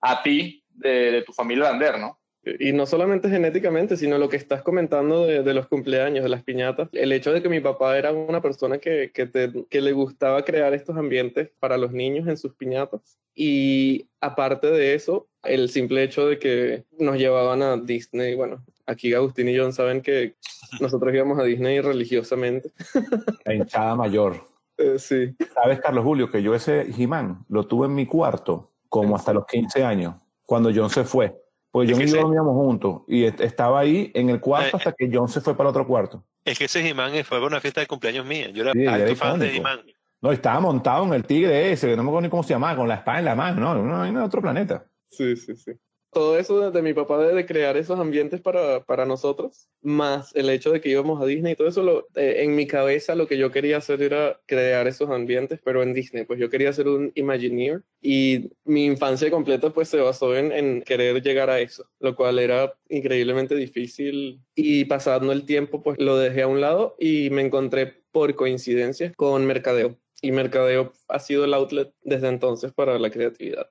[0.00, 2.19] a ti de, tu familia Lander, ¿no?
[2.44, 6.88] Y no solamente genéticamente, sino lo que estás comentando de, los cumpleaños, de las piñatas.
[6.92, 10.96] El hecho de que mi papá era una persona que, que, le gustaba crear estos
[10.96, 13.18] ambientes para los niños en sus piñatas.
[13.34, 19.12] Y aparte de eso, el simple hecho de que nos llevaban a Disney, bueno, aquí
[19.12, 20.36] Agustín y John saben que
[20.80, 22.70] nosotros íbamos a Disney religiosamente.
[23.44, 24.48] La hinchada mayor.
[24.78, 25.34] Eh, sí.
[25.54, 29.46] Sabes, Carlos Julio, que yo ese Jimán lo tuve en mi cuarto como hasta los
[29.46, 31.39] 15 años, cuando John se fue.
[31.70, 35.08] Pues John y yo dormíamos juntos y estaba ahí en el cuarto eh, hasta que
[35.12, 36.24] John se fue para otro cuarto.
[36.44, 38.50] Es que ese Jimán fue para una fiesta de cumpleaños mía.
[38.50, 39.80] Yo era fan de Jimán.
[40.20, 42.76] No, estaba montado en el tigre ese, que no me acuerdo ni cómo se llamaba,
[42.76, 44.84] con la espada en la mano, no, no, no, otro planeta.
[45.08, 45.72] Sí, sí, sí
[46.12, 50.72] todo eso de, mi papá de, crear esos ambientes para, para, nosotros, más el hecho
[50.72, 53.38] de que íbamos a Disney y todo eso, lo, eh, en mi cabeza lo que
[53.38, 57.12] yo quería hacer era crear esos ambientes, pero en Disney, pues yo quería ser un
[57.14, 62.16] Imagineer y mi infancia completa pues se basó en, en querer llegar a eso, lo
[62.16, 67.30] cual era increíblemente difícil y pasando el tiempo pues lo dejé a un lado y
[67.30, 69.96] me encontré por coincidencia con Mercadeo.
[70.22, 73.70] Y Mercadeo ha sido el outlet desde entonces para la creatividad.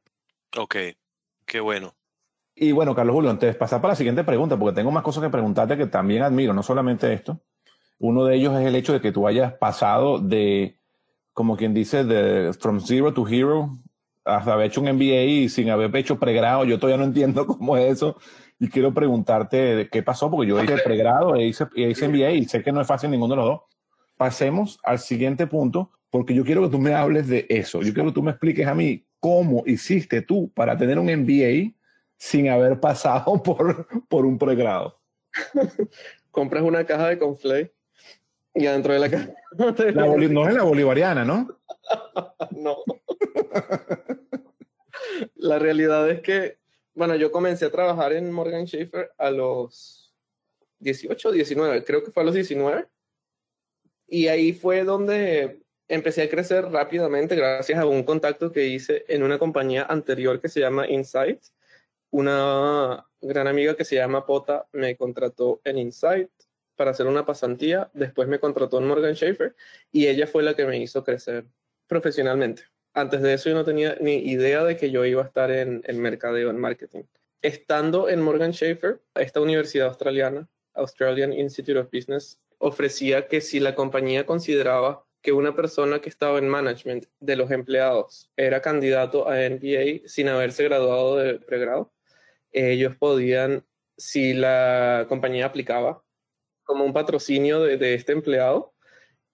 [0.57, 0.75] Ok,
[1.45, 1.98] qué bueno.
[2.61, 5.23] Y bueno, Carlos Julio, antes de pasar para la siguiente pregunta, porque tengo más cosas
[5.23, 7.39] que preguntarte que también admiro, no solamente esto.
[7.99, 10.77] Uno de ellos es el hecho de que tú hayas pasado de,
[11.31, 13.69] como quien dice, de from zero to hero,
[14.25, 16.65] hasta haber hecho un MBA sin haber hecho pregrado.
[16.65, 18.17] Yo todavía no entiendo cómo es eso.
[18.59, 22.45] Y quiero preguntarte qué pasó, porque yo hice pregrado e hice, e hice MBA y
[22.45, 23.61] sé que no es fácil ninguno de los dos.
[24.17, 27.81] Pasemos al siguiente punto, porque yo quiero que tú me hables de eso.
[27.81, 31.78] Yo quiero que tú me expliques a mí cómo hiciste tú para tener un MBA
[32.19, 34.99] sin haber pasado por, por un pregrado.
[36.31, 37.71] Compras una caja de conflay
[38.53, 39.33] y adentro de la caja...
[39.57, 39.69] no
[40.47, 41.47] es la bolivariana, ¿no?
[42.51, 42.77] no.
[45.35, 46.59] la realidad es que,
[46.93, 50.13] bueno, yo comencé a trabajar en Morgan Schaefer a los
[50.79, 52.87] 18, 19, creo que fue a los 19.
[54.07, 59.23] Y ahí fue donde empecé a crecer rápidamente gracias a un contacto que hice en
[59.23, 61.41] una compañía anterior que se llama Insight.
[62.11, 66.29] Una gran amiga que se llama Pota me contrató en Insight
[66.75, 69.55] para hacer una pasantía, después me contrató en Morgan Schaefer
[69.91, 71.45] y ella fue la que me hizo crecer
[71.87, 72.63] profesionalmente.
[72.93, 75.81] Antes de eso yo no tenía ni idea de que yo iba a estar en
[75.85, 77.03] el mercadeo, en marketing.
[77.41, 83.75] Estando en Morgan Schaefer, esta universidad australiana, Australian Institute of Business, ofrecía que si la
[83.75, 89.35] compañía consideraba que una persona que estaba en management de los empleados era candidato a
[89.35, 91.91] MBA sin haberse graduado de pregrado,
[92.51, 93.65] ellos podían,
[93.97, 96.03] si la compañía aplicaba
[96.63, 98.73] como un patrocinio de, este empleado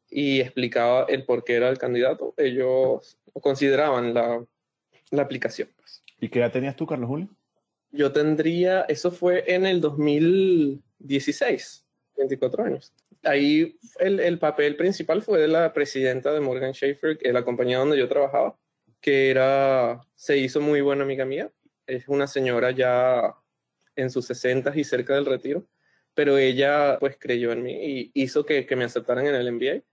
[0.09, 4.45] y explicaba el por qué era el candidato, ellos consideraban la,
[5.11, 5.69] la aplicación.
[5.75, 6.03] Pues.
[6.19, 7.29] ¿Y qué edad tenías tú, Carlos Julio?
[7.91, 11.85] Yo tendría, eso fue en el 2016,
[12.17, 12.93] 24 años
[13.25, 17.79] ahí el, el, papel principal fue de la presidenta de Morgan Schaefer, que la compañía
[17.79, 18.57] donde yo trabajaba,
[19.01, 21.51] que era, se hizo muy buena amiga mía.
[21.87, 23.35] Es una señora ya
[23.95, 25.65] en sus 60 y cerca del retiro,
[26.13, 29.83] pero ella pues creyó en mí y hizo que, que me aceptaran en el MBA.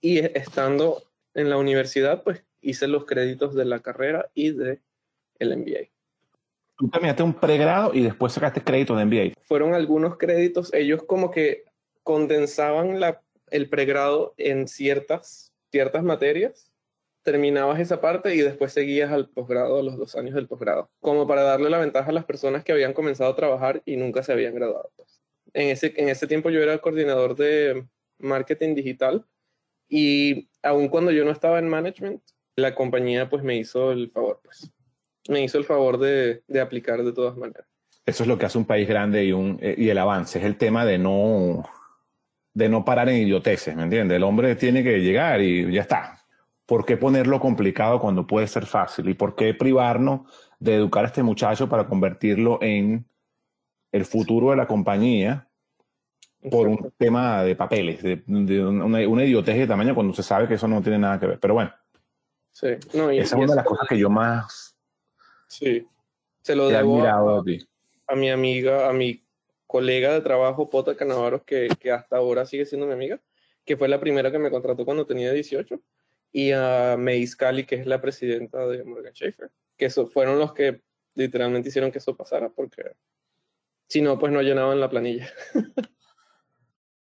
[0.00, 1.02] Y estando
[1.34, 4.80] en la universidad, pues hice los créditos de la carrera y de
[5.38, 5.88] el MBA.
[6.76, 9.42] Tú terminaste un pregrado y después sacaste crédito de MBA.
[9.42, 11.64] Fueron algunos créditos, ellos como que
[12.04, 16.67] condensaban la, el pregrado en ciertas, ciertas materias,
[17.30, 21.42] terminabas esa parte y después seguías al posgrado, los dos años del posgrado, como para
[21.42, 24.54] darle la ventaja a las personas que habían comenzado a trabajar y nunca se habían
[24.54, 24.90] graduado.
[24.96, 25.20] Pues.
[25.52, 27.84] En, ese, en ese tiempo yo era coordinador de
[28.18, 29.26] marketing digital
[29.90, 32.22] y aun cuando yo no estaba en management,
[32.56, 34.72] la compañía pues me hizo el favor, pues
[35.28, 37.66] me hizo el favor de, de aplicar de todas maneras.
[38.06, 40.46] Eso es lo que hace un país grande y, un, eh, y el avance, es
[40.46, 41.68] el tema de no,
[42.54, 44.16] de no parar en idioteces, ¿me entiendes?
[44.16, 46.17] El hombre tiene que llegar y ya está.
[46.68, 49.08] ¿Por qué ponerlo complicado cuando puede ser fácil?
[49.08, 53.08] ¿Y por qué privarnos de educar a este muchacho para convertirlo en
[53.90, 55.48] el futuro de la compañía
[56.50, 60.54] por un tema de papeles, de, una, una, idiotez de tamaño cuando se sabe que
[60.54, 61.40] eso no tiene nada que ver?
[61.40, 61.72] Pero bueno,
[62.50, 62.66] sí.
[62.68, 64.76] esa es una de las cosas que yo más
[65.46, 65.86] sí.
[66.42, 67.42] se lo debo a,
[68.08, 69.22] a, mi amiga, a mi
[69.66, 73.18] colega de trabajo, Pota Canavaros, que, que, hasta ahora sigue siendo mi amiga,
[73.64, 75.80] que fue la primera que me contrató cuando tenía 18,
[76.32, 80.82] y a Mace Cali, que es la presidenta de Morgan Schaefer, que fueron los que
[81.14, 82.92] literalmente hicieron que eso pasara, porque
[83.88, 85.28] si no, pues no llenaban la planilla.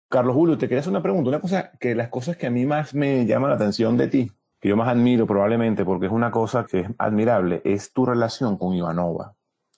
[0.08, 2.66] Carlos Julio, te quería hacer una pregunta, una cosa que las cosas que a mí
[2.66, 6.30] más me llama la atención de ti, que yo más admiro probablemente porque es una
[6.30, 9.34] cosa que es admirable, es tu relación con Ivanova.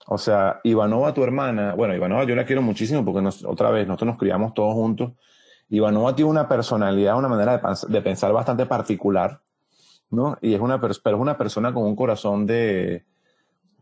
[0.08, 4.08] O sea, Ivanova, tu hermana, bueno, Ivanova yo la quiero muchísimo porque otra vez nosotros
[4.08, 5.12] nos criamos todos juntos.
[5.68, 9.40] Ivanova tiene una personalidad, una manera de, pensar bastante particular,
[10.10, 10.38] ¿no?
[10.40, 13.04] Y es una, pero es una persona con un corazón de,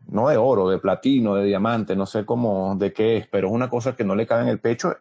[0.07, 3.53] no de oro, de platino, de diamante, no sé cómo, de qué es, pero es
[3.53, 4.95] una cosa que no le cabe en el pecho,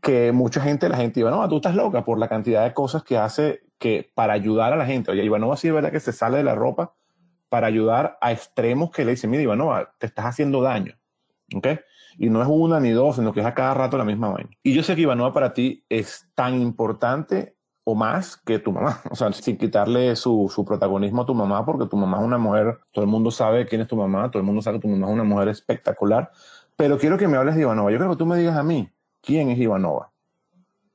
[0.00, 3.18] que mucha gente, la gente, Ivanova, tú estás loca por la cantidad de cosas que
[3.18, 5.10] hace que para ayudar a la gente.
[5.10, 6.94] Oye, Ivanova sí es verdad que se sale de la ropa
[7.54, 10.98] para ayudar a extremos que le dicen, mira, Ivano, te estás haciendo daño.
[11.54, 11.68] ¿Ok?
[12.18, 14.50] Y no es una ni dos, sino que es a cada rato la misma vaina.
[14.62, 19.00] Y yo sé que Ivanova para ti es tan importante o más que tu mamá.
[19.10, 22.38] O sea, sin quitarle su, su, protagonismo a tu mamá, porque tu mamá es una
[22.38, 24.88] mujer, todo el mundo sabe quién es tu mamá, todo el mundo sabe que tu
[24.88, 26.30] mamá es una mujer espectacular.
[26.76, 27.90] Pero quiero que me hables de Ivanova.
[27.92, 30.10] Yo creo que tú me digas a mí, ¿quién es Ivanova?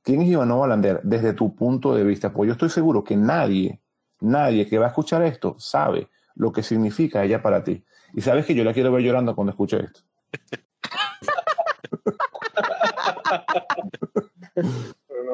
[0.02, 2.34] ¿Quién es Ivanova Lander desde tu punto de vista?
[2.34, 3.82] Pues yo estoy seguro que nadie,
[4.20, 7.84] nadie que va a escuchar esto sabe lo que significa ella para ti.
[8.14, 10.02] Y sabes que yo la quiero ver llorando cuando escuche esto.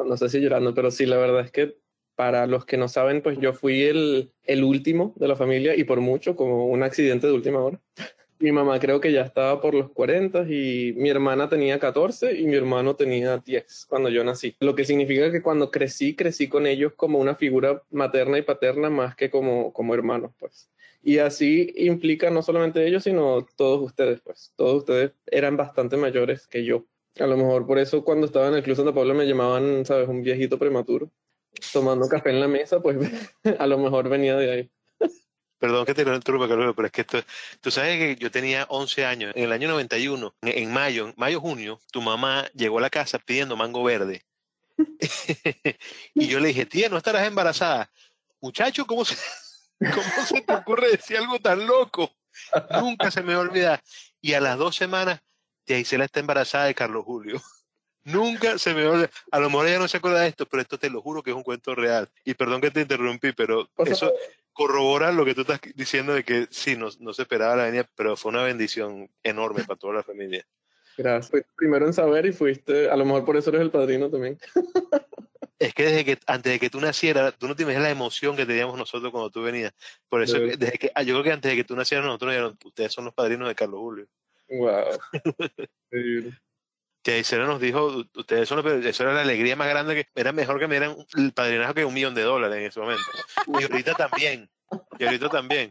[0.05, 1.77] No, sé si llorando, pero sí, la verdad es que
[2.15, 5.84] para los que no saben, pues yo fui el, el último de la familia y
[5.84, 7.81] por mucho como un accidente de última hora.
[8.38, 12.45] Mi mamá creo que ya estaba por los 40 y mi hermana tenía 14 y
[12.45, 14.55] mi hermano tenía 10 cuando yo nací.
[14.60, 18.89] Lo que significa que cuando crecí, crecí con ellos como una figura materna y paterna
[18.89, 20.69] más que como, como hermanos, pues.
[21.01, 24.51] Y así implica no solamente ellos, sino todos ustedes, pues.
[24.58, 26.86] Todos ustedes eran bastante mayores que yo.
[27.19, 30.08] A lo mejor por eso cuando estaba en el Club Santa Paula me llamaban, ¿sabes?
[30.08, 31.12] Un viejito prematuro.
[31.71, 32.97] Tomando café en la mesa, pues
[33.60, 34.71] a lo mejor venía de ahí.
[35.58, 37.23] Perdón que te interrumpa, Carlos, pero es que esto,
[37.62, 41.80] tú sabes que yo tenía 11 años, en el año 91, en mayo, mayo, junio,
[41.91, 44.25] tu mamá llegó a la casa pidiendo mango verde.
[46.13, 47.89] y yo le dije, tía, ¿no estarás embarazada?
[48.41, 49.15] Muchacho, ¿cómo se,
[49.80, 52.12] ¿cómo se te ocurre decir algo tan loco?
[52.82, 53.84] Nunca se me va a olvidar.
[54.21, 55.21] Y a las dos semanas,
[55.65, 57.41] tía Isela está embarazada de Carlos Julio.
[58.04, 60.78] Nunca se me va a lo mejor ella no se acuerda de esto, pero esto
[60.78, 62.08] te lo juro que es un cuento real.
[62.23, 64.13] Y perdón que te interrumpí, pero eso
[64.54, 67.89] corrobora lo que tú estás diciendo de que sí, no, no se esperaba la venida,
[67.95, 70.45] pero fue una bendición enorme para toda la familia.
[70.97, 71.32] Gracias.
[71.32, 74.38] Fuiste primero en saber y fuiste, a lo mejor por eso eres el padrino también.
[75.58, 78.36] Es que desde que antes de que tú nacieras, tú no te imaginas la emoción
[78.36, 79.73] que teníamos nosotros cuando tú venías.
[80.10, 82.58] Por eso, desde que, ah, yo creo que antes de que tú nacieras, nosotros dijeron,
[82.65, 84.08] ustedes son los padrinos de Carlos Julio.
[84.49, 84.99] Wow.
[87.05, 90.31] que Isela nos dijo, ustedes son los, eso era la alegría más grande que era
[90.31, 93.03] mejor que me dieran el padrinazo que un millón de dólares en ese momento.
[93.47, 94.49] Y ahorita también.
[94.97, 95.69] Y ahorita también.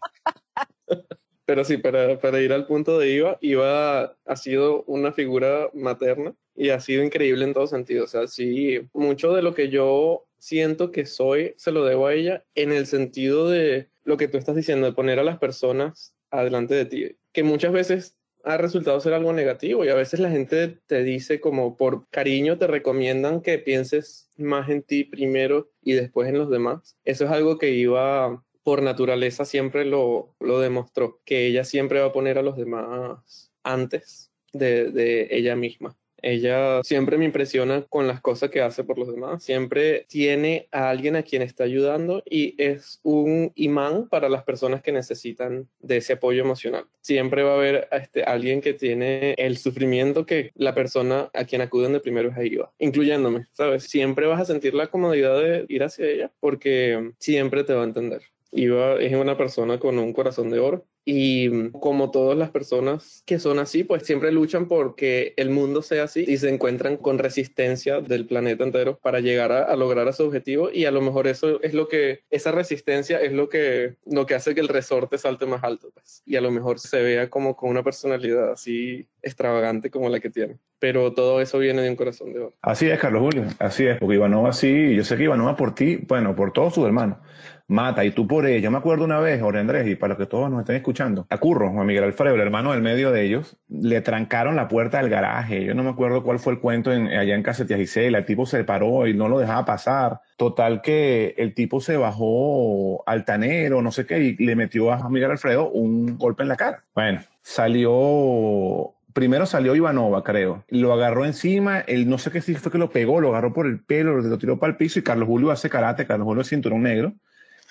[1.45, 6.35] Pero sí, para, para ir al punto de Iva, Iva ha sido una figura materna
[6.55, 8.05] y ha sido increíble en todo sentido.
[8.05, 12.15] O sea, sí, mucho de lo que yo siento que soy se lo debo a
[12.15, 16.15] ella en el sentido de lo que tú estás diciendo, de poner a las personas
[16.31, 20.31] adelante de ti, que muchas veces ha resultado ser algo negativo y a veces la
[20.31, 25.95] gente te dice como por cariño te recomiendan que pienses más en ti primero y
[25.95, 26.97] después en los demás.
[27.05, 32.07] Eso es algo que Iva por naturaleza siempre lo, lo demostró, que ella siempre va
[32.07, 35.97] a poner a los demás antes de, de ella misma.
[36.25, 39.45] Ella siempre me impresiona con las cosas que hace por los demás.
[39.45, 44.83] Siempre tiene a alguien a quien está ayudando y es un imán para las personas
[44.83, 46.87] que necesitan de ese apoyo emocional.
[47.03, 51.61] Siempre va a haber este, alguien que tiene el sufrimiento que la persona a quien
[51.61, 53.85] acuden de primero es a Iva, incluyéndome, ¿sabes?
[53.85, 57.85] Siempre vas a sentir la comodidad de ir hacia ella porque siempre te va a
[57.85, 58.23] entender.
[58.51, 63.23] Iva es una persona con un corazón de oro y mm, como todas las personas
[63.27, 67.19] que son así, pues siempre luchan porque el mundo sea así y se encuentran con
[67.19, 71.27] resistencia del planeta entero para llegar a, lograr a su objetivo y a lo mejor
[71.27, 75.19] eso es lo que, esa resistencia es lo que, lo que hace que el resorte
[75.19, 76.23] salte más alto pues.
[76.25, 80.31] y a lo mejor se vea como con una personalidad así extravagante como la que
[80.31, 80.59] tiene.
[80.79, 82.55] Pero todo eso viene de un corazón de oro.
[82.61, 85.97] Así es, Carlos Julio, así es, porque Ivanova sí, yo sé que Ivanova por ti,
[85.97, 87.19] bueno, por todos sus hermanos,
[87.67, 88.59] mata y tú por ella.
[88.59, 91.27] Yo me acuerdo una vez, Jorge Andrés, y para los que todos nos estén escuchando,
[91.31, 94.99] a Curro, Juan Miguel Alfredo, el hermano del medio de ellos, le trancaron la puerta
[94.99, 95.65] del garaje.
[95.65, 98.19] Yo no me acuerdo cuál fue el cuento en, allá en Casetia Gisela.
[98.19, 100.21] El tipo se paró y no lo dejaba pasar.
[100.37, 105.31] Total que el tipo se bajó altanero, no sé qué, y le metió a Miguel
[105.31, 106.85] Alfredo un golpe en la cara.
[106.95, 110.65] Bueno, salió primero salió Ivanova, creo.
[110.69, 113.67] Lo agarró encima, él no sé qué si fue que lo pegó, lo agarró por
[113.67, 116.49] el pelo, lo tiró para el piso y Carlos Julio hace karate, Carlos Julio es
[116.49, 117.15] cinturón negro.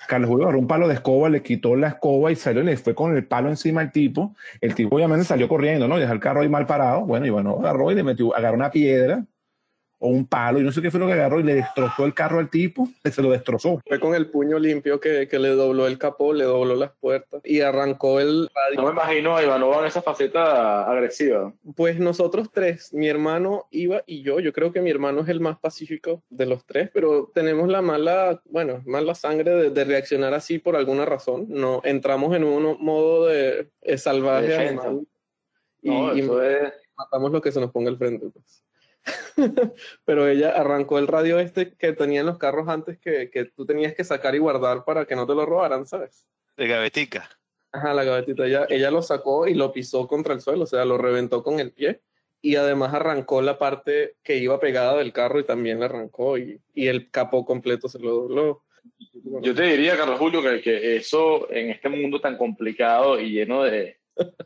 [0.06, 2.76] Carlos Julio agarró un palo de escoba, le quitó la escoba y salió y le
[2.76, 4.34] fue con el palo encima al tipo.
[4.60, 5.98] El tipo obviamente salió corriendo, ¿no?
[5.98, 7.02] Dejó el carro ahí mal parado.
[7.02, 9.24] Bueno, Ivanova agarró y le metió, agarró una piedra
[10.04, 12.12] o un palo, y no sé qué fue lo que agarró, y le destrozó el
[12.12, 13.80] carro al tipo, se lo destrozó.
[13.88, 17.40] Fue con el puño limpio que, que le dobló el capó, le dobló las puertas
[17.42, 18.82] y arrancó el radio.
[18.82, 21.54] No me imagino a Ivanova en esa faceta agresiva.
[21.74, 25.40] Pues nosotros tres, mi hermano Iba y yo, yo creo que mi hermano es el
[25.40, 30.34] más pacífico de los tres, pero tenemos la mala, bueno, mala sangre de, de reaccionar
[30.34, 31.46] así por alguna razón.
[31.48, 34.76] No entramos en un modo de salvaje
[35.80, 36.22] y,
[36.96, 38.28] matamos lo que se nos ponga al frente.
[38.28, 38.63] Pues.
[40.04, 43.66] pero ella arrancó el radio este que tenía en los carros antes que, que, tú
[43.66, 46.26] tenías que sacar y guardar para que no te lo robaran, ¿sabes?
[46.56, 47.28] De gavetica.
[47.72, 48.46] Ajá, la gavetita.
[48.46, 51.58] Ella, ella lo sacó y lo pisó contra el suelo, o sea, lo reventó con
[51.60, 52.00] el pie
[52.40, 56.60] y además arrancó la parte que iba pegada del carro y también la arrancó y,
[56.74, 58.64] y el capó completo se lo dobló.
[59.40, 63.62] Yo te diría, Carlos Julio, que, que eso en este mundo tan complicado y lleno
[63.62, 63.98] de,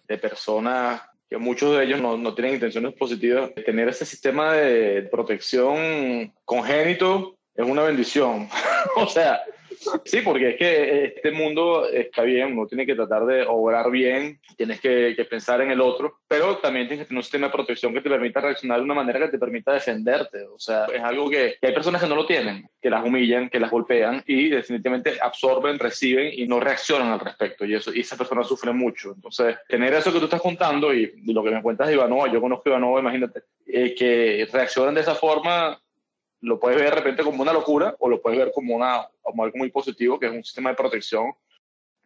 [0.06, 3.50] de personas que muchos de ellos no, no, tienen intenciones positivas.
[3.66, 8.48] Tener ese sistema de protección congénito es una bendición.
[8.96, 9.42] o sea,
[10.04, 14.40] Sí, porque es que este mundo está bien, uno tiene que tratar de obrar bien,
[14.56, 17.92] tienes que, pensar en el otro, pero también tienes que tener un sistema de protección
[17.92, 20.42] que te permita reaccionar de una manera que te permita defenderte.
[20.46, 23.60] O sea, es algo que, hay personas que no lo tienen, que las humillan, que
[23.60, 27.64] las golpean y definitivamente absorben, reciben y no reaccionan al respecto.
[27.64, 29.12] Y, eso, y esas personas sufren mucho.
[29.14, 32.40] Entonces, tener eso que tú estás contando y, lo que me cuentas de Ivanova, yo
[32.40, 35.78] conozco a Ivanova, imagínate, eh, que reaccionan de esa forma
[36.40, 39.44] lo puedes ver de repente como una locura o lo puedes ver como, una, como
[39.44, 41.32] algo muy positivo, que es un sistema de protección.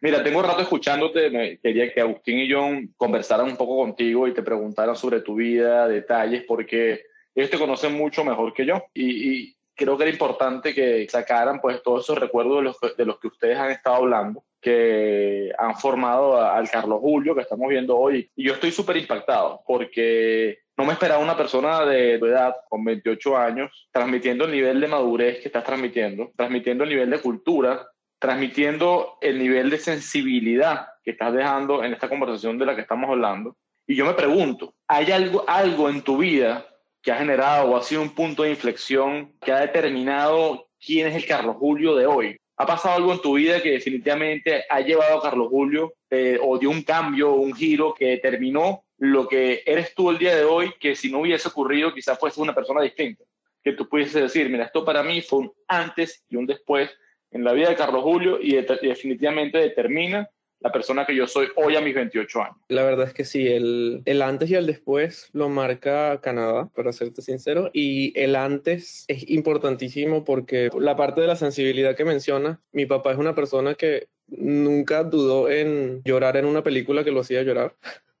[0.01, 4.27] Mira, tengo un rato escuchándote, me quería que Agustín y John conversaran un poco contigo
[4.27, 7.03] y te preguntaran sobre tu vida, detalles, porque
[7.33, 11.81] ellos te conocen mucho mejor que yo y, creo que era importante que sacaran pues
[11.83, 16.41] todos esos recuerdos de los, de los que ustedes han estado hablando que han formado
[16.41, 18.31] al Carlos Julio que estamos viendo hoy.
[18.33, 22.83] Y yo estoy súper impactado porque no me esperaba una persona de tu edad, con
[22.83, 27.87] 28 años, transmitiendo el nivel de madurez que estás transmitiendo, transmitiendo el nivel de cultura,
[28.17, 33.09] transmitiendo el nivel de sensibilidad que estás dejando en esta conversación de la que estamos
[33.09, 33.57] hablando.
[33.85, 36.65] Y yo me pregunto, ¿hay algo, algo en tu vida
[37.03, 41.15] que ha generado o ha sido un punto de inflexión que ha determinado quién es
[41.15, 42.37] el Carlos Julio de hoy?
[42.55, 46.57] ¿Ha pasado algo en tu vida que definitivamente ha llevado a Carlos Julio eh, o
[46.57, 50.71] dio un cambio, un giro que determinó lo que eres tú el día de hoy,
[50.79, 53.25] que si no hubiese ocurrido quizás fuese una persona distinta?
[53.61, 56.89] Que tú pudieses decir, mira, esto para mí fue un antes y un después
[57.31, 60.29] en la vida de Carlos Julio y definitivamente determina
[60.63, 62.55] la persona que yo soy hoy a mis 28 años.
[62.69, 66.93] La verdad es que sí, el, el, antes y el después lo marca Canadá, para
[66.93, 72.61] serte sincero, y el antes es importantísimo porque la parte de la sensibilidad que menciona,
[72.71, 77.19] mi papá es una persona que nunca dudó en llorar en una película que lo
[77.19, 77.75] hacía llorar.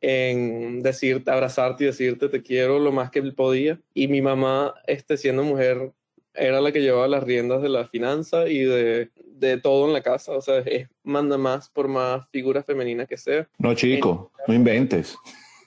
[0.00, 3.80] en decirte, abrazarte y decirte te quiero lo más que podía.
[3.94, 5.92] Y mi mamá, este, siendo mujer,
[6.34, 10.02] era la que llevaba las riendas de la finanza y de de todo en la
[10.02, 13.48] casa, o sea, es, manda más por más figura femenina que sea.
[13.58, 15.16] No, chico, no inventes.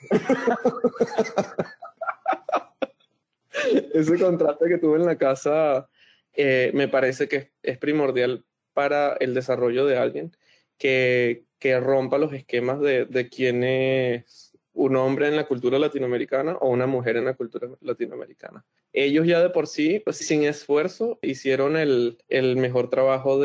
[3.93, 5.89] Ese contraste que tuve en la casa
[6.33, 10.35] eh, me parece que es primordial para el desarrollo de alguien
[10.77, 16.55] que, que rompa los esquemas de, de quién es un hombre en la cultura latinoamericana
[16.57, 18.63] o una mujer en la cultura latinoamericana
[19.03, 22.17] ellos ya de por sí, pues sin esfuerzo, hicieron el,
[22.57, 23.41] mejor trabajo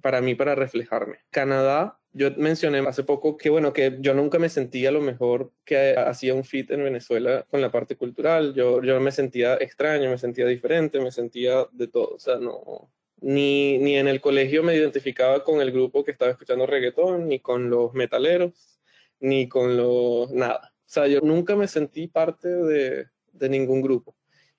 [0.00, 1.18] para mí para reflejarme.
[1.30, 5.96] Canadá yo mencioné hace poco que, bueno, que yo nunca me sentía lo mejor que
[5.96, 8.54] hacía un fit en Venezuela con la parte cultural.
[8.54, 12.14] Yo, me sentía extraño, me sentía diferente, me sentía de todo.
[12.14, 16.66] O sea, no, ni, en el colegio me identificaba con el grupo que estaba escuchando
[16.66, 18.78] reggaetón, ni con los metaleros,
[19.18, 20.30] ni con los...
[20.32, 20.72] nada.
[20.80, 24.14] O sea, yo nunca me sentí parte de ningún grupo.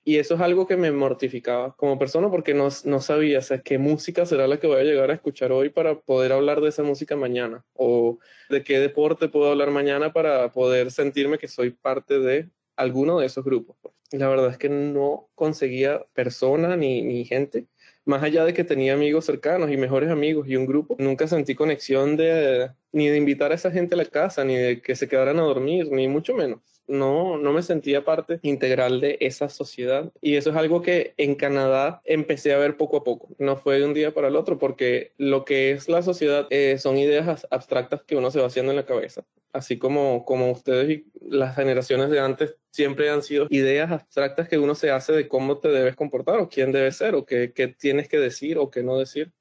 [0.08, 3.76] Y eso es algo que me mortificaba como persona porque no, no sabía, o qué
[3.76, 6.84] música será la que voy a llegar a escuchar hoy para poder hablar de esa
[6.84, 7.64] música mañana.
[7.74, 13.18] O de qué deporte puedo hablar mañana para poder sentirme que soy parte de alguno
[13.18, 13.78] de esos grupos.
[14.12, 17.66] La verdad es que no conseguía persona ni, ni gente
[18.04, 21.56] más allá de que tenía amigos cercanos y mejores amigos y un grupo, nunca sentí
[21.56, 25.08] conexión de ni de invitar a esa gente a la casa, ni de que se
[25.08, 30.12] quedaran a dormir, ni mucho menos no, no me sentía parte integral de esa sociedad.
[30.20, 33.28] Y eso es algo que en Canadá empecé a ver poco a poco.
[33.38, 36.78] No fue de un día para el otro, porque lo que es la sociedad eh,
[36.78, 39.24] son ideas abstractas que uno se va haciendo en la cabeza.
[39.52, 44.58] Así como, como ustedes y las generaciones de antes siempre han sido ideas abstractas que
[44.58, 47.68] uno se hace de cómo te debes comportar o quién debes ser o qué, qué
[47.68, 49.32] tienes que decir o qué no decir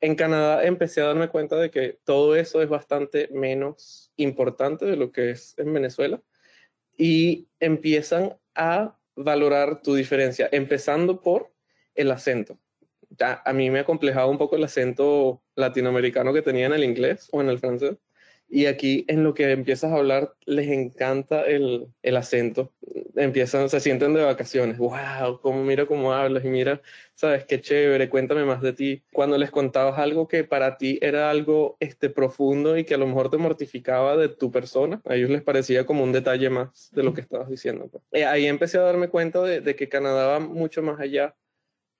[0.00, 4.96] en Canadá empecé a darme cuenta de que todo eso es bastante menos importante de
[4.96, 6.22] lo que es en Venezuela
[7.00, 11.50] y empiezan a valorar tu diferencia, empezando por
[11.94, 12.58] el acento.
[13.18, 17.30] A mí me ha complejado un poco el acento latinoamericano que tenía en el inglés
[17.32, 17.96] o en el francés.
[18.52, 22.72] Y aquí en lo que empiezas a hablar les encanta el, el acento.
[23.14, 24.76] Empiezan, se sienten de vacaciones.
[24.78, 25.40] ¡Wow!
[25.40, 26.44] ¿Cómo mira cómo hablas?
[26.44, 26.82] Y mira,
[27.14, 27.44] ¿sabes?
[27.44, 29.02] Qué chévere, cuéntame más de ti.
[29.12, 33.06] Cuando les contabas algo que para ti era algo este, profundo y que a lo
[33.06, 37.04] mejor te mortificaba de tu persona, a ellos les parecía como un detalle más de
[37.04, 37.86] lo que estabas diciendo.
[37.86, 38.02] Pues.
[38.10, 41.36] Eh, ahí empecé a darme cuenta de, de que Canadá va mucho más allá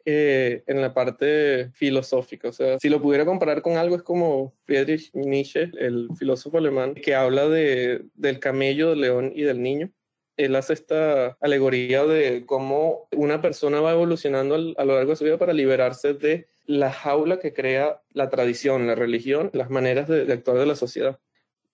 [0.05, 2.49] eh, en la parte filosófica.
[2.49, 6.95] O sea, si lo pudiera comparar con algo, es como Friedrich Nietzsche, el filósofo alemán,
[6.95, 9.91] que habla de, del camello, del león y del niño.
[10.37, 15.25] Él hace esta alegoría de cómo una persona va evolucionando a lo largo de su
[15.25, 20.33] vida para liberarse de la jaula que crea la tradición, la religión, las maneras de
[20.33, 21.19] actuar de la sociedad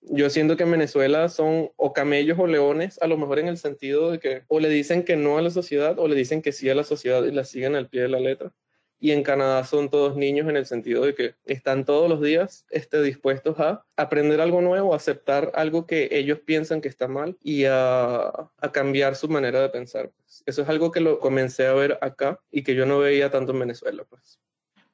[0.08, 3.58] yo siento que en Venezuela son o camellos o leones, a lo mejor en el
[3.58, 6.52] sentido de que o le dicen que no a la sociedad o le dicen que
[6.52, 8.52] sí a la sociedad y la siguen al pie de la letra.
[8.98, 12.64] y en Canadá son todos niños en el sentido de que están todos los días
[12.70, 17.36] este, dispuestos a aprender algo nuevo, a aceptar algo que ellos piensan que está mal
[17.42, 20.10] y a, a cambiar su manera de pensar.
[20.16, 20.42] Pues.
[20.46, 23.52] Eso es algo que lo comencé a ver acá y que yo no veía tanto
[23.52, 24.04] en Venezuela.
[24.08, 24.40] Pues.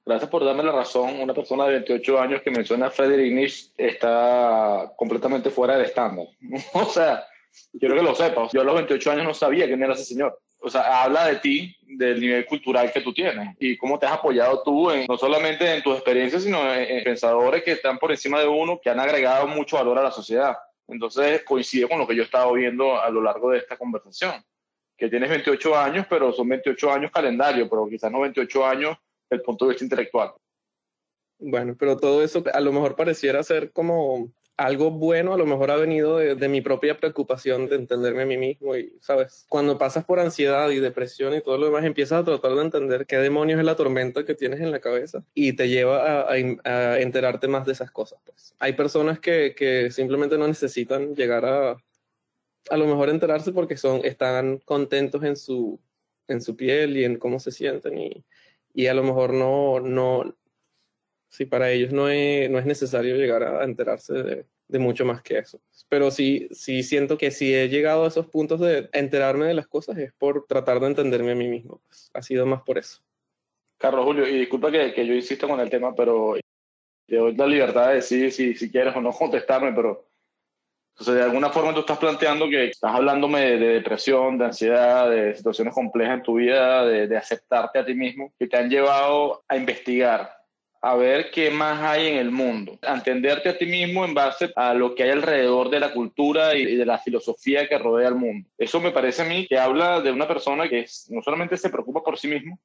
[0.05, 1.21] Gracias por darme la razón.
[1.21, 6.27] Una persona de 28 años que menciona a Frederick Nietzsche está completamente fuera del estándar.
[6.75, 7.25] o sea,
[7.79, 8.53] quiero que lo sepas.
[8.53, 11.37] Yo a los 28 años no sabía quién era ese señor o sea, habla de
[11.37, 15.19] ti, del nivel cultural que tú tienes y cómo te has apoyado tú, en, no
[15.19, 19.01] solamente en tus experiencias, sino en, pensadores que están por encima de uno, que han
[19.01, 20.57] agregado mucho valor a la sociedad.
[20.87, 24.45] Entonces coincide con lo que yo he estado viendo a lo largo de esta conversación,
[24.97, 28.97] que tienes 28 años, pero son 28 años calendario, pero quizás no 28 años
[29.35, 30.33] el punto de vista intelectual.
[31.39, 35.71] Bueno, pero todo eso a lo mejor pareciera ser como algo bueno a lo mejor
[35.71, 39.47] ha venido de, mi propia preocupación de entenderme a mí mismo y, ¿sabes?
[39.49, 43.07] Cuando pasas por ansiedad y depresión y todo lo demás, empiezas a tratar de entender
[43.07, 46.39] qué demonios es la tormenta que tienes en la cabeza y te lleva a,
[46.99, 48.21] enterarte más de esas cosas.
[48.25, 48.55] Pues.
[48.59, 51.77] Hay personas que, que simplemente no necesitan llegar a,
[52.71, 55.81] a lo mejor enterarse porque son, están contentos en su,
[56.29, 58.25] en su piel y en cómo se sienten y,
[58.75, 60.35] y a lo mejor no, no,
[61.29, 65.23] sí, para ellos no es, no es necesario llegar a enterarse de, de, mucho más
[65.23, 65.61] que eso.
[65.89, 69.67] Pero sí, sí siento que si he llegado a esos puntos de enterarme de las
[69.67, 71.81] cosas es por tratar de entenderme a mí mismo.
[71.87, 73.03] Pues, ha sido más por eso.
[73.79, 76.37] Carlos Julio, y disculpa que, que yo insisto con el tema, pero
[77.07, 80.07] te doy la libertad de decir si, si quieres o no contestarme, pero
[80.93, 85.09] entonces, de alguna forma tú estás planteando que estás hablándome de, de, depresión, de ansiedad,
[85.09, 89.43] de situaciones complejas en tu vida, de, aceptarte a ti mismo, que te han llevado
[89.49, 90.37] a investigar
[90.83, 94.53] a ver qué más hay en el mundo, a entenderte a ti mismo en base
[94.55, 98.17] a lo que hay alrededor de la cultura y de la filosofía que rodea al
[98.17, 98.51] mundo.
[98.59, 102.03] Eso me parece a mí que habla de una persona que no solamente se preocupa
[102.03, 102.59] por sí mismo,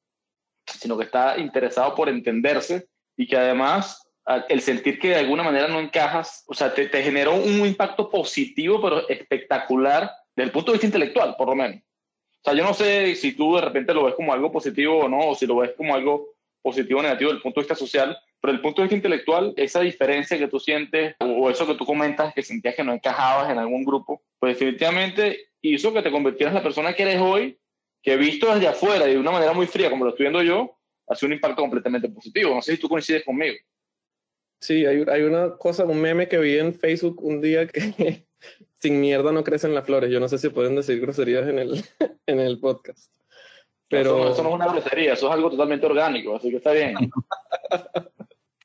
[0.65, 4.06] sino que está interesado por entenderse y que además
[4.49, 8.81] el sentir que de alguna manera no encajas, o sea, te, generó un impacto positivo,
[8.81, 11.77] pero espectacular desde el punto de vista intelectual, por lo menos.
[11.77, 15.09] O sea, yo no sé si tú de repente lo ves como algo positivo o
[15.09, 17.75] no, o si lo ves como algo positivo o negativo desde el punto de vista
[17.75, 21.65] social, pero desde el punto de vista intelectual, esa diferencia que tú sientes o eso
[21.65, 26.01] que tú comentas, que sentías que no encajabas en algún grupo, pues definitivamente hizo que
[26.01, 27.57] te convirtieras en la persona que eres hoy,
[28.03, 30.77] que visto desde afuera y de una manera muy fría, como lo estoy viendo yo,
[31.07, 32.53] hace un impacto completamente positivo.
[32.53, 33.55] No sé si tú coincides conmigo.
[34.59, 38.25] Sí, hay, hay una cosa, un meme que vi en Facebook un día que
[38.77, 40.11] sin mierda no crecen las flores.
[40.11, 41.83] Yo no sé si pueden decir groserías en el,
[42.25, 43.11] en el podcast.
[43.89, 44.31] Pero...
[44.31, 46.95] Eso, no, es una grosería, eso es algo totalmente orgánico, así que está bien.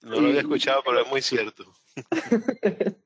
[0.03, 1.64] no lo había escuchado, pero es muy cierto.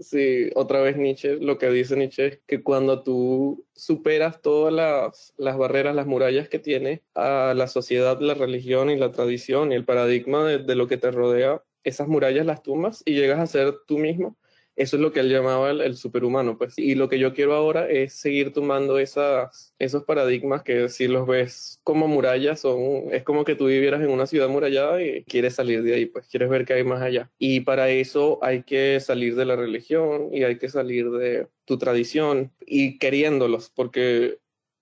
[0.00, 5.32] sí, otra vez Nietzsche, lo que dice Nietzsche es que cuando tú superas todas las,
[5.38, 9.76] las barreras, las murallas que tiene a la sociedad, la religión y la tradición y
[9.76, 13.46] el paradigma de, de lo que te rodea, esas murallas las tumbas y llegas a
[13.46, 14.36] ser tú mismo
[14.74, 16.78] eso es lo que él llamaba el, superhumano, pues.
[16.78, 21.26] Y lo que yo quiero ahora es seguir tomando esas, esos paradigmas que si los
[21.26, 25.56] ves como murallas, son, es como que tú vivieras en una ciudad murallada y quieres
[25.56, 27.30] salir de ahí, pues quieres ver qué hay más allá.
[27.38, 31.76] Y para eso hay que salir de la religión y hay que salir de tu
[31.76, 34.38] tradición y queriéndolos, porque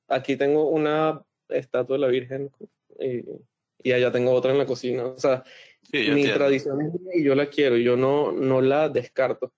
[0.07, 2.53] aquí tengo una estatua de la Virgen
[3.01, 3.25] y,
[3.83, 5.07] y allá tengo otra en la cocina.
[5.07, 5.43] O sea,
[5.93, 9.53] mi tradición es y yo la quiero, yo no, no la descarto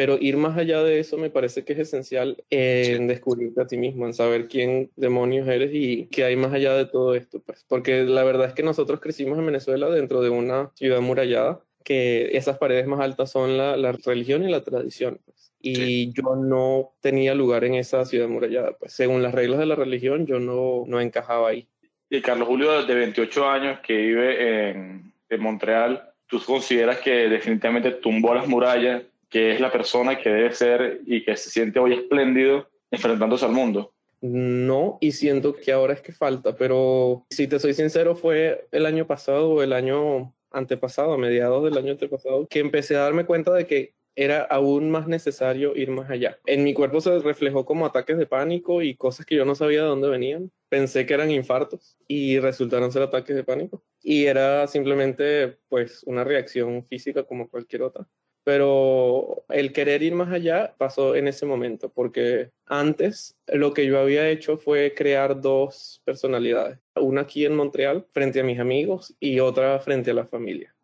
[0.00, 3.76] pero ir más allá de eso me parece que es esencial en descubrirte a ti
[3.76, 7.40] mismo, en saber quién demonios eres y qué hay más allá de todo esto.
[7.40, 7.66] Pues.
[7.68, 12.30] Porque la verdad es que nosotros crecimos en Venezuela dentro de una ciudad murallada, que
[12.34, 15.20] esas paredes más altas son la, la religión y la tradición.
[15.22, 15.52] Pues.
[15.60, 18.78] Y yo no tenía lugar en esa ciudad murallada.
[18.78, 21.68] Pues según las reglas de la religión, yo no, no encajaba ahí.
[22.08, 27.92] Y Carlos Julio, de 28 años, que vive en, en Montreal, ¿tú consideras que definitivamente
[27.92, 31.94] tumbó las murallas que es la persona que debe ser y que se siente hoy
[31.94, 33.94] espléndido enfrentándose al mundo.
[34.20, 38.84] No, y siento que ahora es que falta, pero si te soy sincero, fue el
[38.84, 43.24] año pasado o el año antepasado, a mediados del año antepasado, que empecé a darme
[43.24, 46.38] cuenta de que era aún más necesario ir más allá.
[46.46, 49.82] En mi cuerpo se reflejó como ataques de pánico y cosas que yo no sabía
[49.82, 50.50] de dónde venían.
[50.68, 53.82] Pensé que eran infartos y resultaron ser ataques de pánico.
[54.02, 58.06] Y era simplemente pues una reacción física como cualquier otra
[58.44, 63.98] pero el querer ir más allá pasó en ese momento, porque antes lo que yo
[63.98, 69.40] había hecho fue crear dos personalidades, una aquí en Montreal frente a mis amigos y
[69.40, 70.74] otra frente a la familia.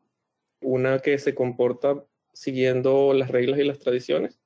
[0.61, 2.05] Una que se comporta
[2.37, 4.39] siguiendo las reglas y las tradiciones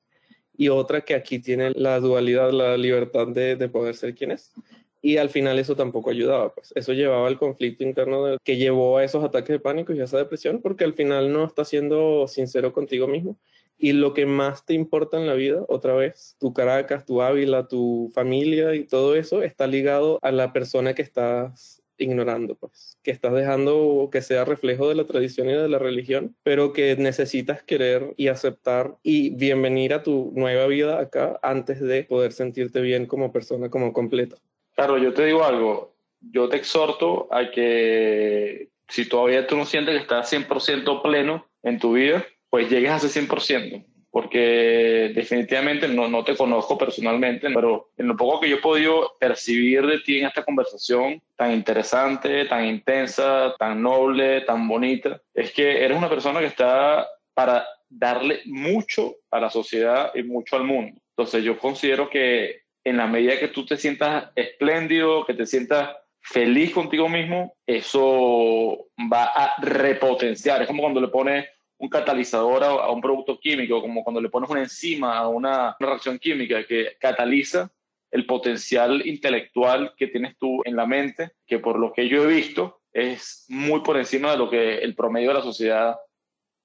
[0.61, 4.53] y otra que aquí tiene la dualidad, la libertad de, poder ser quien es.
[5.01, 9.05] y al final eso tampoco ayudaba, pues eso llevaba al conflicto interno que llevó a
[9.05, 12.75] esos ataques de pánico y a esa depresión, porque al final no estás siendo sincero
[12.75, 13.39] contigo mismo.
[13.79, 17.67] Y lo que más te importa en la vida, otra vez, tu Caracas, tu Ávila,
[17.67, 23.11] tu familia y todo eso está ligado a la persona que estás ignorando, pues, que
[23.11, 27.63] estás dejando que sea reflejo de la tradición y de la religión, pero que necesitas
[27.63, 33.07] querer y aceptar y bienvenir a tu nueva vida acá antes de poder sentirte bien
[33.07, 34.37] como persona, como completo.
[34.75, 39.95] Claro, yo te digo algo, yo te exhorto a que si todavía tú no sientes
[39.95, 46.09] que estás 100% pleno en tu vida, pues llegues a ese 100%, porque definitivamente no,
[46.09, 50.19] no te conozco personalmente, pero en lo poco que yo he podido percibir de ti
[50.19, 56.11] en esta conversación tan interesante, tan intensa, tan noble, tan bonita, es que eres una
[56.11, 61.01] persona que está para darle mucho a la sociedad y mucho al mundo.
[61.11, 65.91] Entonces yo considero que en la medida que tú te sientas espléndido, que te sientas
[66.21, 70.63] feliz contigo mismo, eso va a repotenciar.
[70.63, 71.47] Es como cuando le pones
[71.81, 76.19] un catalizador a, un producto químico, como cuando le pones una enzima a una, reacción
[76.19, 77.73] química que cataliza
[78.11, 82.27] el potencial intelectual que tienes tú en la mente, que por lo que yo he
[82.27, 85.97] visto es muy por encima de lo que el promedio de la sociedad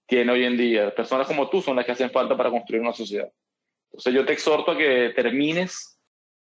[0.06, 0.94] tiene hoy en día.
[0.94, 3.32] Personas como tú son las que hacen falta para construir una sociedad.
[3.92, 5.98] Entonces yo te exhorto a que termines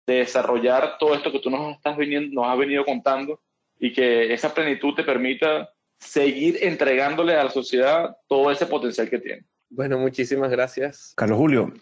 [0.08, 3.42] de desarrollar todo esto que tú nos, estás viniendo, nos has venido contando
[3.78, 5.70] y que esa plenitud te permita
[6.02, 9.46] seguir entregándole a la sociedad todo ese potencial que tiene.
[9.70, 11.14] Bueno, muchísimas gracias.
[11.16, 11.74] Carlos Julio,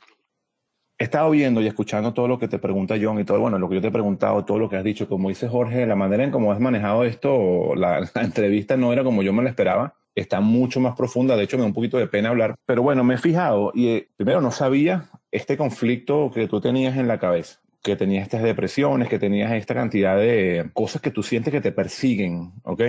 [0.97, 3.67] he estado viendo y escuchando todo lo que te pregunta John y todo, bueno, lo
[3.67, 6.23] que yo te he preguntado, todo lo que has dicho, como dice Jorge, la manera
[6.23, 9.95] en cómo has manejado esto, la, la entrevista no era como yo me la esperaba
[10.15, 11.35] está mucho más profunda.
[11.35, 12.55] De hecho, me da un poquito de pena hablar.
[12.65, 16.97] Pero bueno, me he fijado y eh, primero no sabía este conflicto que tú tenías
[16.97, 21.23] en la cabeza que tenías estas depresiones, que tenías esta cantidad de cosas que tú
[21.23, 22.81] sientes que te persiguen, ¿ok?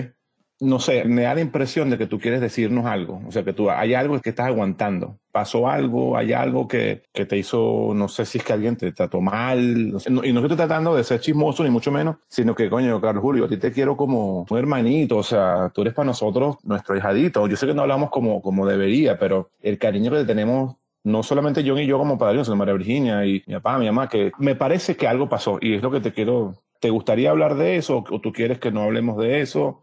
[0.61, 3.54] No sé, me da la impresión de que tú quieres decirnos algo, o sea, que
[3.54, 5.16] tú hay algo que estás aguantando.
[5.32, 8.92] Pasó algo, hay algo que, que te hizo, no sé si es que alguien te
[8.92, 13.00] trató mal, y no estoy tratando de ser chismoso ni mucho menos, sino que, coño,
[13.00, 16.56] Carlos Julio, a ti te quiero como un hermanito, o sea, tú eres para nosotros
[16.62, 17.46] nuestro hijadito.
[17.48, 21.22] Yo sé que no hablamos como, como debería, pero el cariño que te tenemos no
[21.22, 24.32] solamente John y yo como padrinos, sino María Virginia y mi papá, mi mamá, que
[24.38, 26.56] me parece que algo pasó y es lo que te quiero.
[26.80, 29.82] ¿Te gustaría hablar de eso o tú quieres que no hablemos de eso?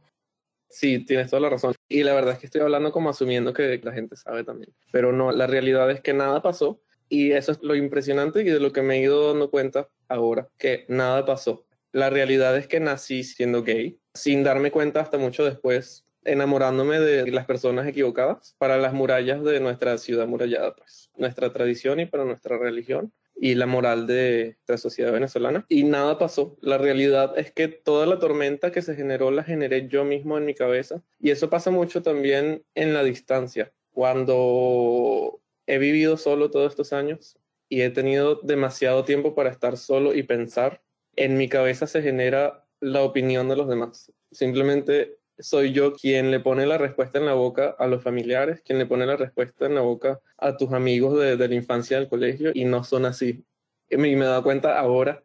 [0.69, 1.73] Sí, tienes toda la razón.
[1.87, 4.73] Y la verdad es que estoy hablando como asumiendo que la gente sabe también.
[4.91, 6.81] Pero no, la realidad es que nada pasó.
[7.09, 10.49] Y eso es lo impresionante y de lo que me he ido dando cuenta ahora,
[10.57, 11.65] que nada pasó.
[11.93, 17.31] La realidad es que nací siendo gay, sin darme cuenta hasta mucho después enamorándome de
[17.31, 22.25] las personas equivocadas para las murallas de nuestra ciudad murallada, pues, nuestra tradición y para
[22.25, 25.65] nuestra religión y la moral de nuestra sociedad venezolana.
[25.69, 26.57] Y nada pasó.
[26.61, 30.45] La realidad es que toda la tormenta que se generó la generé yo mismo en
[30.45, 31.03] mi cabeza.
[31.19, 33.71] Y eso pasa mucho también en la distancia.
[33.91, 37.37] Cuando he vivido solo todos estos años
[37.69, 40.81] y he tenido demasiado tiempo para estar solo y pensar,
[41.15, 44.11] en mi cabeza se genera la opinión de los demás.
[44.31, 48.79] Simplemente soy yo quien le pone la respuesta en la boca a los familiares, quien
[48.79, 52.51] le pone la respuesta en la boca a tus amigos de, la infancia del colegio
[52.53, 53.43] y no son así.
[53.89, 55.23] Y me, me he dado cuenta ahora,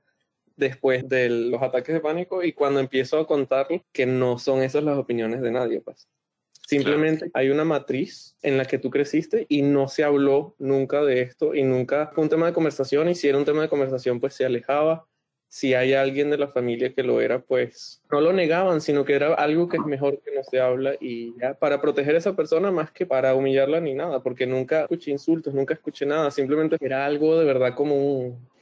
[0.57, 4.85] después de los ataques de pánico y cuando empiezo a contar que no son esas
[4.85, 5.81] las opiniones de nadie.
[5.81, 6.09] Pues.
[6.67, 11.21] Simplemente hay una matriz en la que tú creciste y no se habló nunca de
[11.21, 14.21] esto y nunca fue un tema de conversación y si era un tema de conversación
[14.21, 15.07] pues se alejaba
[15.53, 19.13] si hay alguien de la familia que lo era, pues no lo negaban, sino que
[19.13, 22.35] era algo que es mejor que no se habla y ya, para proteger a esa
[22.35, 26.79] persona más que para humillarla ni nada, porque nunca escuché insultos, nunca escuché nada, simplemente
[26.81, 27.95] era algo de verdad como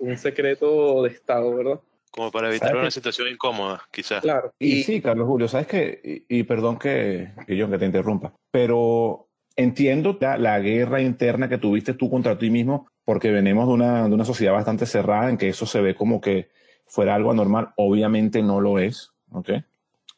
[0.00, 1.80] un, secreto de Estado, ¿verdad?
[2.10, 4.20] Como para evitar una situación incómoda, quizás.
[4.20, 4.52] Claro.
[4.58, 9.28] Y, sí, Carlos Julio, sabes que, y, perdón que, que yo que te interrumpa, pero
[9.54, 14.08] entiendo la, la, guerra interna que tuviste tú contra ti mismo, porque venimos de una,
[14.08, 16.48] de una sociedad bastante cerrada en que eso se ve como que
[16.90, 19.50] fuera algo anormal, obviamente no lo es, ¿ok?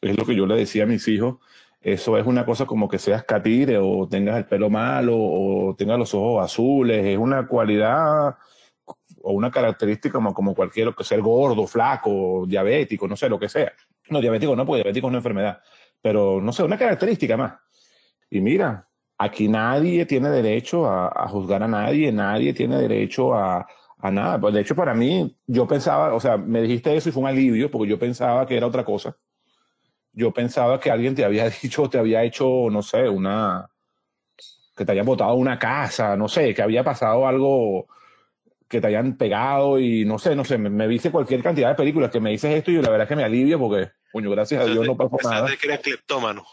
[0.01, 1.37] Es lo que yo le decía a mis hijos,
[1.79, 5.99] eso es una cosa como que seas catire o tengas el pelo malo o tengas
[5.99, 8.35] los ojos azules, es una cualidad
[9.21, 13.47] o una característica como, como cualquier, que sea gordo, flaco, diabético, no sé, lo que
[13.47, 13.71] sea.
[14.09, 15.61] No, diabético no, porque diabético es una enfermedad,
[16.01, 17.53] pero no sé, una característica más.
[18.29, 23.67] Y mira, aquí nadie tiene derecho a juzgar a nadie, nadie tiene derecho a,
[24.03, 24.39] a nada.
[24.39, 27.29] Pues de hecho, para mí, yo pensaba, o sea, me dijiste eso y fue un
[27.29, 29.15] alivio porque yo pensaba que era otra cosa.
[30.11, 33.69] Yo pensaba que alguien te había dicho, te había hecho, no sé, una.
[34.75, 37.87] que te había botado una casa, no sé, que había pasado algo
[38.67, 41.75] que te hayan pegado y no sé, no sé, me, me viste cualquier cantidad de
[41.75, 44.63] películas que me dices esto y la verdad es que me alivia porque, coño, gracias
[44.63, 45.47] a Dios no pasó nada.
[45.55, 46.43] que eres cleptómano.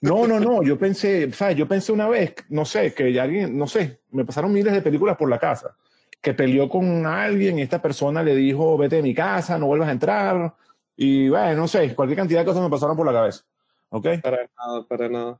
[0.00, 1.56] No, no, no, yo pensé, ¿sabes?
[1.56, 4.80] Yo pensé una vez, no sé, que ya alguien, no sé, me pasaron miles de
[4.80, 5.76] películas por la casa,
[6.20, 9.88] que peleó con alguien y esta persona le dijo, vete de mi casa, no vuelvas
[9.88, 10.54] a entrar,
[10.96, 13.44] y bueno, no sé, cualquier cantidad de cosas me pasaron por la cabeza,
[13.90, 14.06] ¿ok?
[14.22, 15.38] Para nada, para nada.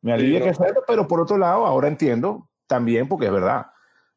[0.00, 0.56] Me alivia Sí, que no.
[0.56, 3.66] sea pero por otro lado, ahora entiendo también, porque es verdad,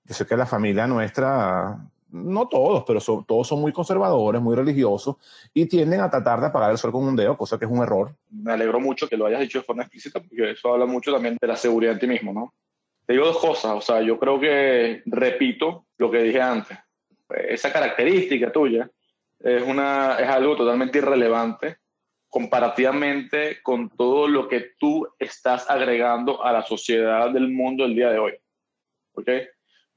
[0.04, 1.78] yo sé que la familia nuestra,
[2.10, 5.16] no todos, pero son- todos son muy conservadores, muy religiosos,
[5.54, 7.82] y tienden a tratar de apagar el sol con un dedo, cosa que es un
[7.82, 8.16] error.
[8.30, 11.36] me alegro mucho que lo hayas dicho de forma explícita, porque eso habla mucho también
[11.42, 12.54] de la seguridad en ti mismo, ¿no?
[13.06, 16.78] Te digo dos cosas, o sea, yo creo que repito lo que dije antes.
[17.30, 18.90] Esa característica tuya
[19.40, 21.78] es, una, es algo totalmente irrelevante
[22.36, 28.10] comparativamente con todo lo que tú estás agregando a la sociedad del mundo el día
[28.10, 28.34] de hoy.
[29.14, 29.30] ¿Ok?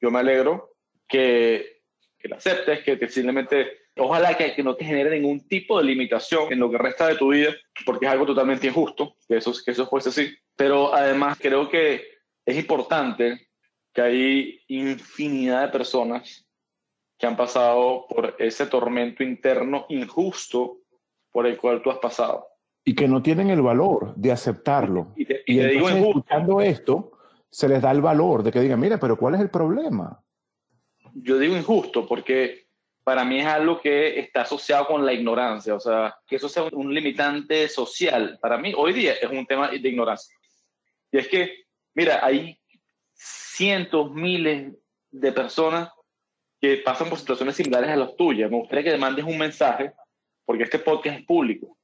[0.00, 0.76] Yo me alegro
[1.08, 1.80] que,
[2.16, 6.52] que la aceptes, que, simplemente, ojalá que, que no te genere ningún tipo de limitación
[6.52, 7.52] en lo que resta de tu vida,
[7.84, 10.32] porque es algo totalmente injusto que eso, que eso fuese así.
[10.54, 12.17] Pero además creo que
[12.48, 13.48] es importante
[13.92, 16.46] que hay infinidad de personas
[17.18, 20.78] que han pasado por ese tormento interno injusto
[21.30, 22.46] por el cual tú has pasado.
[22.84, 25.12] Y que no tienen el valor de aceptarlo.
[25.16, 26.18] Y te, Y, y te digo entonces, injusto.
[26.18, 27.12] escuchando esto,
[27.50, 30.22] se les da el valor de que digan, mira, pero ¿cuál es el problema?
[31.14, 32.68] yo digo injusto porque
[33.04, 36.64] para mí es algo que está asociado con la ignorancia, o sea, que eso sea
[36.72, 38.38] un limitante social.
[38.40, 40.36] Para mí, hoy día es un tema de ignorancia.
[41.10, 41.64] Y es que,
[41.98, 42.56] mira, hay
[43.12, 44.72] cientos, miles
[45.10, 45.90] de personas
[46.60, 48.48] que pasan por situaciones similares a las tuyas.
[48.48, 49.92] Me gustaría que mandes un mensaje,
[50.44, 51.76] porque este podcast es público,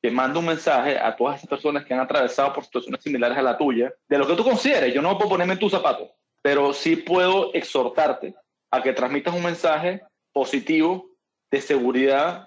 [0.00, 3.42] que mande un mensaje a todas esas personas que han atravesado por situaciones similares a
[3.42, 4.94] la tuya, de lo que tú consideres.
[4.94, 6.10] Yo no puedo ponerme en tus zapatos,
[6.42, 8.36] pero sí puedo exhortarte
[8.70, 10.00] a que transmitas un mensaje
[10.32, 11.10] positivo
[11.50, 12.46] de seguridad,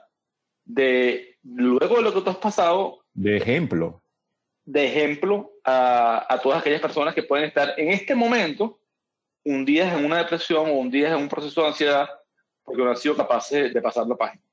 [0.63, 4.01] de luego de lo que tú has pasado, De ejemplo.
[4.71, 8.79] De ejemplo a, a todas aquellas personas que pueden estar en este momento
[9.43, 12.07] hundidas en una depresión o hundidas en un proceso de ansiedad
[12.63, 14.43] porque no han sido capaces de pasar la página.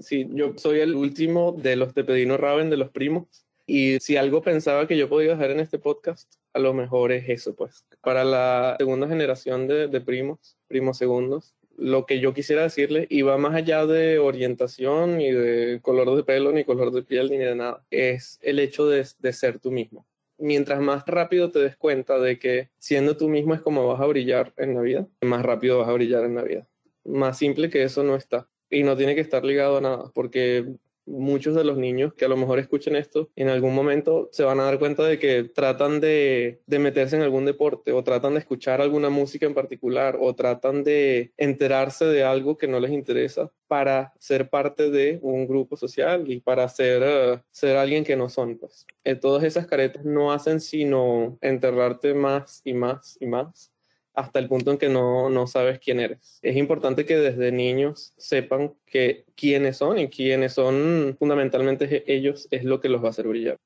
[0.00, 3.28] Sí, yo soy el último de los Te Pedino Raven, de los primos.
[3.66, 7.28] Y si algo pensaba que yo podía dejar en este podcast, a lo mejor es
[7.28, 7.84] eso, pues.
[8.00, 13.36] Para la segunda generación de, de primos, primos segundos, lo que yo quisiera decirle iba
[13.38, 17.54] más allá de orientación, ni de color de pelo, ni color de piel, ni de
[17.54, 17.84] nada.
[17.90, 20.06] Es el hecho de, de ser tú mismo.
[20.38, 24.06] Mientras más rápido te des cuenta de que siendo tú mismo es como vas a
[24.06, 26.66] brillar en la vida, más rápido vas a brillar en la vida.
[27.04, 30.66] Más simple que eso no está y no tiene que estar ligado a nada, porque
[31.06, 34.60] muchos de los niños que a lo mejor escuchen esto, en algún momento se van
[34.60, 38.40] a dar cuenta de que tratan de, de, meterse en algún deporte o tratan de
[38.40, 43.50] escuchar alguna música en particular o tratan de enterarse de algo que no les interesa
[43.66, 48.28] para ser parte de un grupo social y para ser, uh, ser alguien que no
[48.28, 48.56] son.
[48.58, 48.86] Pues.
[49.04, 53.73] Eh, todas esas caretas no hacen sino enterrarte más y más y más
[54.14, 56.38] hasta el punto en que no, no, sabes quién eres.
[56.42, 62.64] Es importante que desde niños sepan que quiénes son y quiénes son fundamentalmente ellos es
[62.64, 63.58] lo que los va a hacer brillar.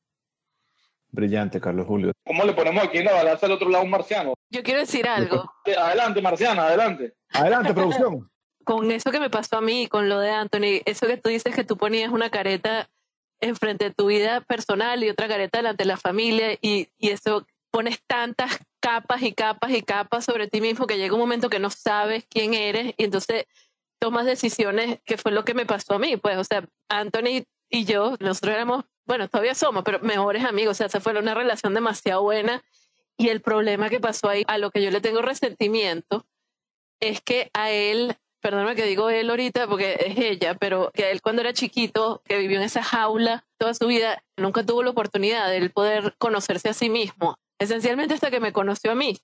[1.10, 2.12] Brillante, Carlos Julio.
[2.24, 4.34] ¿Cómo le ponemos aquí en la balanza al otro lado un marciano?
[4.50, 5.50] Yo quiero decir algo.
[5.78, 7.14] Adelante, marciana, adelante.
[7.30, 8.30] Adelante, producción.
[8.64, 11.54] Con eso que me pasó a mí, con lo de Anthony, eso que tú dices
[11.54, 12.90] que tú ponías una careta
[13.40, 17.46] enfrente de tu vida personal y otra careta delante de la familia y, y eso
[17.70, 21.58] pones tantas capas y capas y capas sobre ti mismo que llega un momento que
[21.58, 23.44] no sabes quién eres y entonces
[23.98, 26.16] tomas decisiones que fue lo que me pasó a mí.
[26.16, 30.72] Pues, o sea, Anthony y yo, nosotros éramos, bueno, todavía somos, pero mejores amigos.
[30.72, 32.62] O sea, se fue una relación demasiado buena.
[33.16, 36.24] Y el problema que pasó ahí, a lo que yo le tengo resentimiento,
[37.00, 41.20] es que a él, perdóname que digo él ahorita porque es ella, pero que él
[41.20, 45.48] cuando era chiquito, que vivió en esa jaula toda su vida, nunca tuvo la oportunidad
[45.48, 49.18] de él poder conocerse a sí mismo esencialmente hasta que me conoció a mí,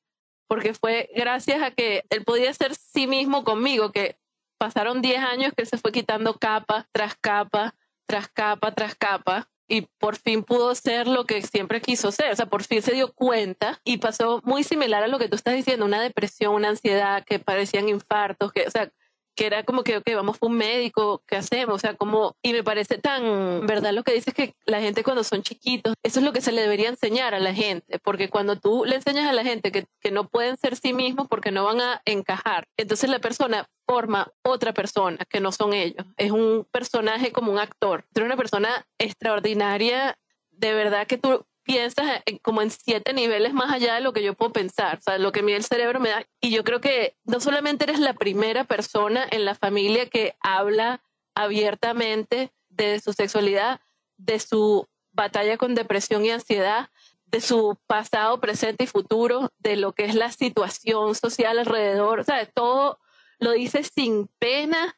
[0.49, 4.19] porque fue gracias a que él podía ser sí mismo conmigo, que
[4.59, 7.75] pasaron 10 años que él se fue quitando capa tras capa,
[8.07, 12.37] tras capa, tras capa, y por fin pudo ser lo que siempre quiso ser, o
[12.37, 15.55] sea, por fin se dio cuenta y pasó muy similar a lo que tú estás
[15.55, 18.93] diciendo, una depresión, una ansiedad, que parecían infartos, que, o sea,
[19.35, 21.77] que era como que, ok, vamos por un médico, ¿qué hacemos?
[21.77, 25.25] O sea, como, y me parece tan verdad lo que dices que la gente cuando
[25.25, 28.57] son chiquitos, eso es lo que se le debería enseñar a la gente, porque cuando
[28.57, 31.65] tú le enseñas a la gente que, que no pueden ser sí mismos porque no
[31.65, 36.07] van a encajar, entonces la persona forma otra persona que no son ellos.
[36.17, 38.05] Es un personaje como un actor.
[38.15, 40.17] Eres una persona extraordinaria,
[40.51, 44.35] de verdad que tú piensas como en siete niveles más allá de lo que yo
[44.35, 46.27] puedo pensar, o sea, lo que mí el cerebro me da.
[46.41, 51.03] Y yo creo que no solamente eres la primera persona en la familia que habla
[51.35, 53.81] abiertamente de su sexualidad,
[54.17, 56.91] de su batalla con depresión y ansiedad,
[57.27, 62.25] de su pasado, presente y futuro, de lo que es la situación social alrededor, o
[62.25, 63.01] sea, todo
[63.39, 64.97] lo dices sin pena,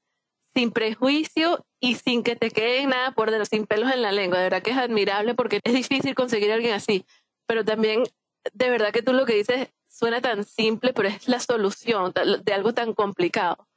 [0.55, 4.39] sin prejuicio y sin que te quede nada por dentro, sin pelos en la lengua.
[4.39, 7.07] De verdad que es admirable porque es difícil conseguir a alguien así.
[7.47, 8.03] Pero también,
[8.53, 12.13] de verdad que tú lo que dices suena tan simple, pero es la solución
[12.43, 13.69] de algo tan complicado.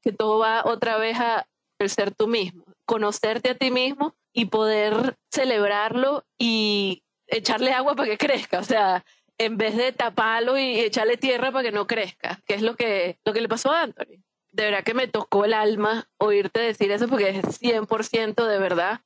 [0.00, 1.48] Que todo va otra vez a
[1.80, 8.10] el ser tú mismo, conocerte a ti mismo y poder celebrarlo y echarle agua para
[8.10, 8.60] que crezca.
[8.60, 9.04] O sea,
[9.38, 13.18] en vez de taparlo y echarle tierra para que no crezca, que es lo que,
[13.24, 14.22] lo que le pasó a Anthony.
[14.56, 19.02] De verdad que me tocó el alma oírte decir eso porque es 100% de verdad.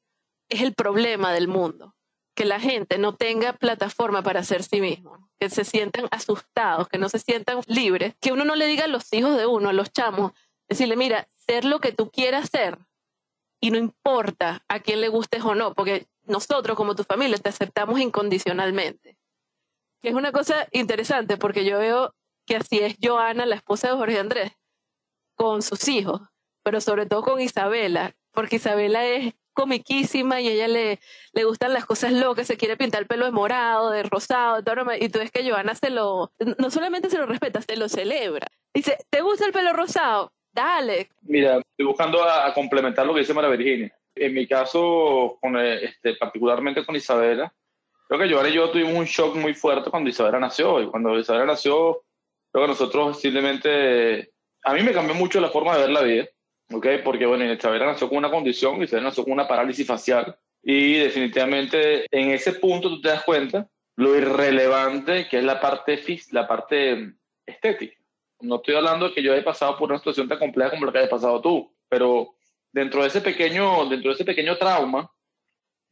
[0.49, 1.95] Es el problema del mundo,
[2.35, 6.99] que la gente no tenga plataforma para ser sí mismo, que se sientan asustados, que
[6.99, 9.73] no se sientan libres, que uno no le diga a los hijos de uno, a
[9.73, 10.33] los chamos,
[10.69, 12.79] decirle, mira, ser lo que tú quieras ser
[13.61, 17.49] y no importa a quién le gustes o no, porque nosotros como tu familia te
[17.49, 19.21] aceptamos incondicionalmente
[20.01, 22.15] que es una cosa interesante porque yo veo
[22.47, 24.53] que así es Joana, la esposa de Jorge Andrés,
[25.41, 26.21] con sus hijos,
[26.63, 31.01] pero sobre todo con Isabela, porque Isabela es comiquísima y a ella le,
[31.33, 34.63] le gustan las cosas locas, se quiere pintar el pelo de morado, de rosado,
[35.01, 38.49] y tú ves que Joana se lo, no solamente se lo respeta, se lo celebra.
[38.75, 40.31] Dice, ¿te gusta el pelo rosado?
[40.53, 41.09] Dale.
[41.23, 43.97] Mira, estoy buscando a, complementar lo que dice María Virginia.
[44.15, 47.51] En mi caso, con, este, particularmente con Isabela,
[48.09, 50.83] creo que Joana y yo tuvimos un shock muy fuerte cuando Isabela nació.
[50.83, 52.03] Y cuando Isabela nació,
[52.53, 54.33] creo que nosotros simplemente.
[54.63, 56.29] A mí me cambió mucho la forma de ver la vida,
[56.73, 56.87] ¿ok?
[57.05, 60.37] Porque, bueno, Isabela nació con una condición, Isabela nació con una parálisis facial.
[60.63, 66.03] Y definitivamente en ese punto tú te das cuenta lo irrelevante que es la parte,
[66.33, 67.15] la parte
[67.47, 67.97] estética.
[68.41, 70.93] No estoy hablando de que yo haya pasado por una situación tan compleja como la
[70.93, 72.35] que hayas pasado tú, pero
[72.73, 75.11] dentro de ese pequeño, dentro de ese pequeño trauma,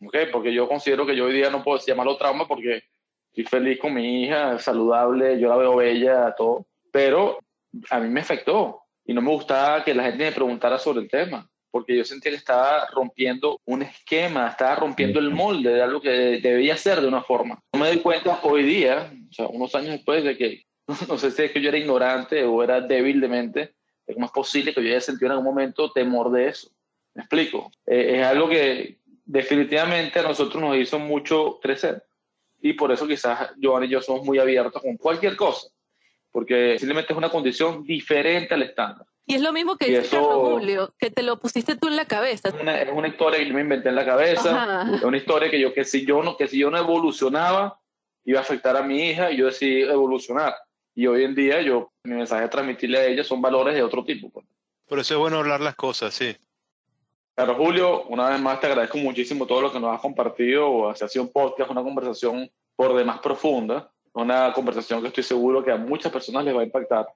[0.00, 2.84] Okay, porque yo considero que yo hoy día no puedo llamarlo trauma porque
[3.30, 7.38] estoy feliz con mi hija, saludable, yo la veo bella, todo, pero
[7.90, 11.08] a mí me afectó y no me gustaba que la gente me preguntara sobre el
[11.08, 16.00] tema, porque yo sentía que estaba rompiendo un esquema, estaba rompiendo el molde de algo
[16.00, 17.60] que debía ser de una forma.
[17.72, 20.64] No me doy cuenta hoy día, o sea, unos años después de que,
[21.08, 23.74] no sé si es que yo era ignorante o era débil de mente,
[24.06, 26.70] es más posible que yo haya sentido en algún momento temor de eso.
[27.14, 27.70] ¿Me explico?
[27.86, 28.98] Eh, es algo que,
[29.28, 32.02] definitivamente a nosotros nos hizo mucho crecer.
[32.60, 35.68] Y por eso quizás Joan y yo somos muy abiertos con cualquier cosa,
[36.30, 39.06] porque simplemente es una condición diferente al estándar.
[39.26, 42.06] Y es lo mismo que dice Carlos Julio, que te lo pusiste tú en la
[42.06, 42.48] cabeza.
[42.48, 45.50] Es una, es una historia que yo me inventé en la cabeza, es una historia
[45.50, 47.78] que yo que si yo no que si yo no evolucionaba
[48.24, 50.54] iba a afectar a mi hija y yo decidí evolucionar.
[50.94, 54.04] Y hoy en día yo mi mensaje a transmitirle a ella son valores de otro
[54.04, 54.30] tipo.
[54.30, 54.46] Pues.
[54.86, 56.34] Por eso es bueno hablar las cosas, sí.
[57.34, 60.90] Claro, Julio, una vez más te agradezco muchísimo todo lo que nos has compartido.
[60.90, 63.92] Ha sido un podcast, una conversación por demás profunda,
[64.22, 67.06] una conversación que estoy seguro que a muchas personas les va a impactar.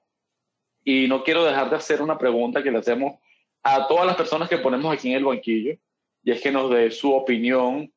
[0.83, 3.19] Y no quiero dejar de hacer una pregunta que le hacemos
[3.63, 5.75] a todas las personas que ponemos aquí en el banquillo,
[6.23, 7.91] y es que nos dé su opinión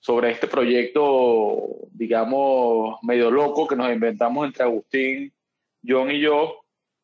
[0.00, 5.32] sobre este proyecto, digamos, medio loco que nos inventamos entre Agustín,
[5.86, 6.60] John y yo,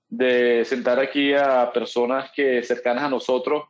[0.09, 3.65] de sentar aquí a personas que cercanas a nosotros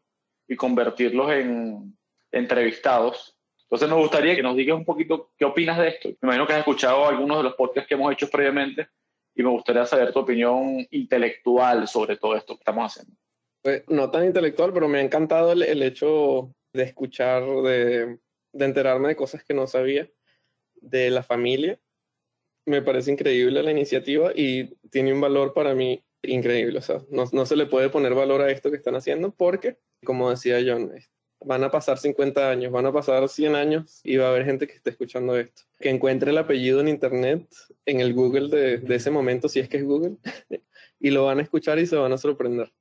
[0.47, 1.97] y convertirlos en
[2.31, 3.34] entrevistados.
[3.75, 6.09] Entonces nos gustaría que nos digas un poquito qué opinas de esto.
[6.09, 8.87] Me imagino que has escuchado algunos de los podcasts que hemos hecho previamente
[9.35, 13.17] y me gustaría saber tu opinión intelectual sobre todo esto que estamos haciendo.
[13.63, 18.21] Pues, no tan intelectual, pero me ha encantado el, el hecho de escuchar, de,
[18.53, 20.09] de, enterarme de cosas que no sabía,
[20.77, 21.81] de la familia.
[22.67, 26.79] Me parece increíble la iniciativa y tiene un valor para mí increíble.
[26.79, 29.79] O sea, no, no se le puede poner valor a esto que están haciendo porque
[30.05, 30.93] como decía John,
[31.45, 34.67] van a pasar 50 años, van a pasar 100 años y va a haber gente
[34.67, 35.63] que esté escuchando esto.
[35.79, 37.47] Que encuentre el apellido en internet,
[37.87, 40.17] en el Google de, ese momento, si es que es Google,
[41.01, 42.73] y lo van a escuchar y se van a sorprender.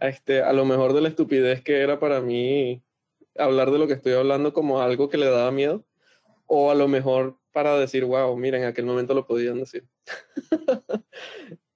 [0.00, 2.82] Este, a lo mejor de la estupidez que era para mí
[3.36, 5.84] hablar de lo que estoy hablando como algo que le daba miedo,
[6.46, 9.84] o a lo mejor para decir, wow, miren, en aquel momento lo podían decir.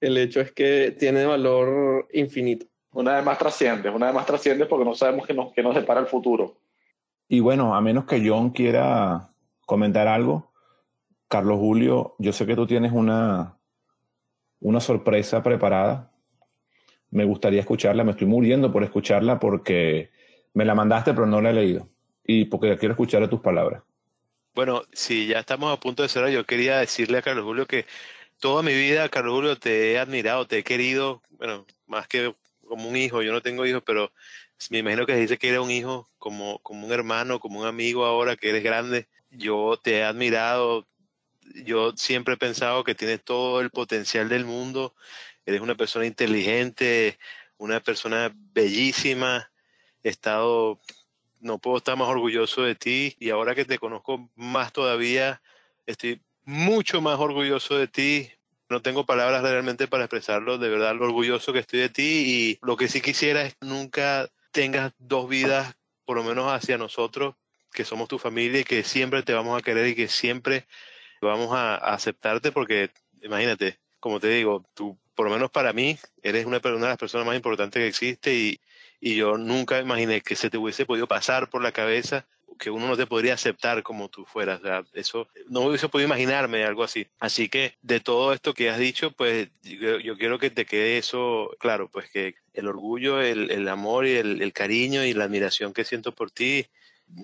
[0.01, 4.67] el hecho es que tiene valor infinito una vez más trasciende, una vez más trasciende
[4.67, 6.57] porque no sabemos qué nos, qué nos depara el futuro.
[7.29, 9.31] Y bueno, a menos que John quiera
[9.67, 10.53] comentar algo,
[11.29, 13.57] Carlos Julio, yo sé que tú tienes una,
[14.61, 16.13] una sorpresa preparada.
[17.11, 20.11] Me gustaría escucharla, me estoy muriendo por escucharla porque
[20.55, 21.89] me la mandaste pero no la he leído
[22.25, 23.83] y porque quiero escuchar tus palabras.
[24.55, 27.87] Bueno, si ya estamos a punto de cerrar, yo quería decirle a Carlos Julio que
[28.39, 32.35] toda mi vida, Carlos Julio, te he admirado, te he querido, bueno, más que
[32.73, 34.11] como un hijo, yo no tengo hijos, pero
[34.71, 37.67] me imagino que se dice que eres un hijo, como, como un hermano, como un
[37.67, 39.09] amigo ahora que eres grande.
[39.31, 40.87] Yo te he admirado,
[41.67, 44.95] yo siempre he pensado que tienes todo el potencial del mundo,
[45.45, 47.19] eres una persona inteligente,
[47.59, 49.53] una persona bellísima,
[50.03, 50.81] he estado,
[51.41, 55.43] no puedo estar más orgulloso de ti y ahora que te conozco más todavía,
[55.85, 58.31] estoy mucho más orgulloso de ti.
[58.73, 62.03] No tengo palabras realmente para expresarlo, de verdad lo orgulloso que estoy de ti.
[62.03, 66.79] Y lo que sí quisiera es que nunca tengas dos vidas, por lo menos hacia
[66.79, 67.35] nosotros,
[67.71, 70.65] que somos tu familia y que siempre te vamos a querer y que siempre
[71.21, 72.51] vamos a, aceptarte.
[72.51, 72.89] Porque,
[73.21, 76.97] imagínate, como te digo, tú, por lo menos para mí, eres una, una de las
[76.97, 78.35] personas más importantes que existe.
[78.35, 78.61] Y,
[79.01, 82.27] y yo nunca imaginé que se te hubiese podido pasar por la cabeza
[82.59, 84.61] que uno no te podría aceptar como tú fueras.
[84.61, 87.07] O sea, eso no hubiese podido imaginarme algo así.
[87.19, 91.51] Así que de todo esto que has dicho, pues yo, quiero que te quede eso
[91.59, 96.13] claro, pues que el orgullo, el, amor y el, cariño y la admiración que siento
[96.13, 96.67] por ti,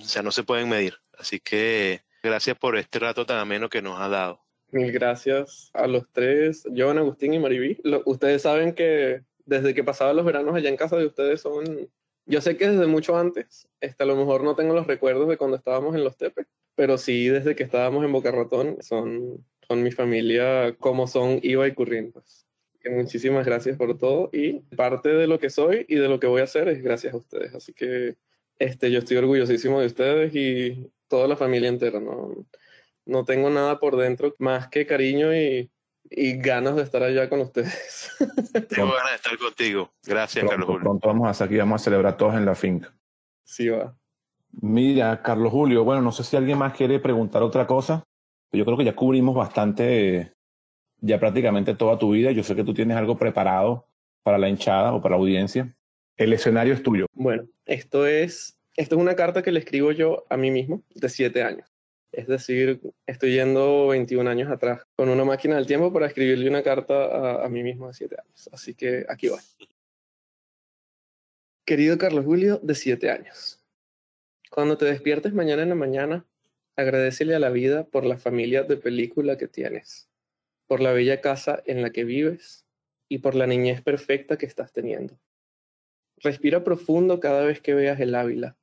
[0.01, 0.95] o sea, no se pueden medir.
[1.18, 4.41] Así que gracias por este rato tan ameno que nos ha dado.
[4.70, 7.79] Mil gracias a los tres, Joan, Agustín y Mariví.
[8.05, 11.89] ustedes saben que desde que pasaba los veranos allá en casa de ustedes son
[12.29, 15.37] yo sé que desde mucho antes, este, a lo mejor no tengo los recuerdos de
[15.37, 19.83] cuando estábamos en los Tepe, pero sí desde que estábamos en Boca Ratón, son, son
[19.83, 22.12] mi familia como son Iba y Currín.
[22.12, 22.47] Pues.
[22.91, 26.41] Muchísimas gracias por todo y parte de lo que soy y de lo que voy
[26.41, 27.55] a hacer es gracias a ustedes.
[27.55, 28.16] Así que
[28.59, 32.01] este, yo estoy orgullosísimo de ustedes y toda la familia entera.
[32.01, 32.47] No,
[33.05, 35.70] no tengo nada por dentro más que cariño y
[36.11, 38.11] y ganas de estar allá con ustedes.
[38.69, 39.91] Tengo ganas de estar contigo.
[40.05, 40.83] Gracias, Carlos Julio.
[40.83, 42.95] Pronto vamos hasta aquí, vamos a celebrar todos en la finca.
[43.45, 43.97] Sí, va.
[44.61, 48.05] Mira, Carlos Julio, bueno, no sé si alguien más quiere preguntar otra cosa.
[48.53, 50.33] Yo creo que ya cubrimos bastante,
[51.01, 52.33] ya prácticamente toda tu vida.
[52.33, 53.87] Yo sé que tú tienes algo preparado
[54.23, 55.75] para la hinchada o para la audiencia.
[56.17, 57.07] El escenario es tuyo.
[57.13, 61.09] Bueno, esto es, esto es una carta que le escribo yo a mí mismo de
[61.09, 61.68] siete años.
[62.13, 66.63] Es decir, estoy yendo 21 años atrás con una máquina del tiempo para escribirle una
[66.63, 68.49] carta a, mí mismo de 7 años.
[68.53, 69.39] Así que aquí va.
[71.67, 73.63] Querido Carlos Julio, de 7 años.
[74.51, 76.27] Cuando te despiertes mañana en la mañana,
[76.77, 80.09] agradecele a la vida por la familia de película que tienes,
[80.67, 82.65] por la bella casa en la que vives
[83.11, 85.21] y por la niñez perfecta que estás teniendo.
[86.17, 88.57] Respira profundo cada vez que veas el Ávila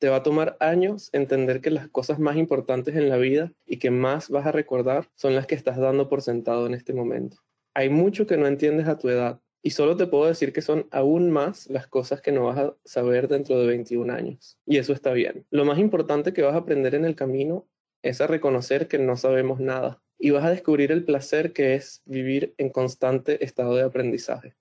[0.00, 3.76] te va a tomar años entender que las cosas más importantes en la vida y
[3.76, 7.36] que más vas a recordar son las que estás dando por sentado en este momento.
[7.74, 10.86] Hay mucho que no entiendes a tu edad y solo te puedo decir que son
[10.90, 14.58] aún más las cosas que no vas a saber dentro de 21 años.
[14.64, 15.44] Y eso está bien.
[15.50, 17.68] Lo más importante que vas a aprender en el camino
[18.02, 22.00] es a reconocer que no sabemos nada y vas a descubrir el placer que es
[22.06, 24.54] vivir en constante estado de aprendizaje.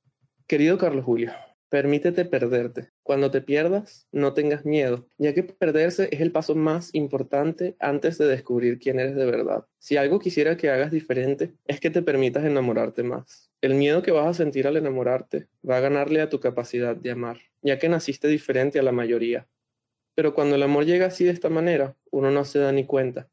[0.48, 1.32] Querido Carlos Julio,
[1.70, 2.90] Permítete perderte.
[3.10, 8.20] Cuando te pierdas, no tengas miedo, ya que perderse es el paso más importante antes
[8.20, 9.66] de descubrir quién eres de verdad.
[9.80, 13.50] Si algo quisiera que hagas diferente, es que te permitas enamorarte más.
[13.62, 17.10] El miedo que vas a sentir al enamorarte va a ganarle a tu capacidad de
[17.10, 19.48] amar, ya que naciste diferente a la mayoría.
[20.14, 23.28] Pero cuando el amor llega así de esta manera, uno no se da ni cuenta.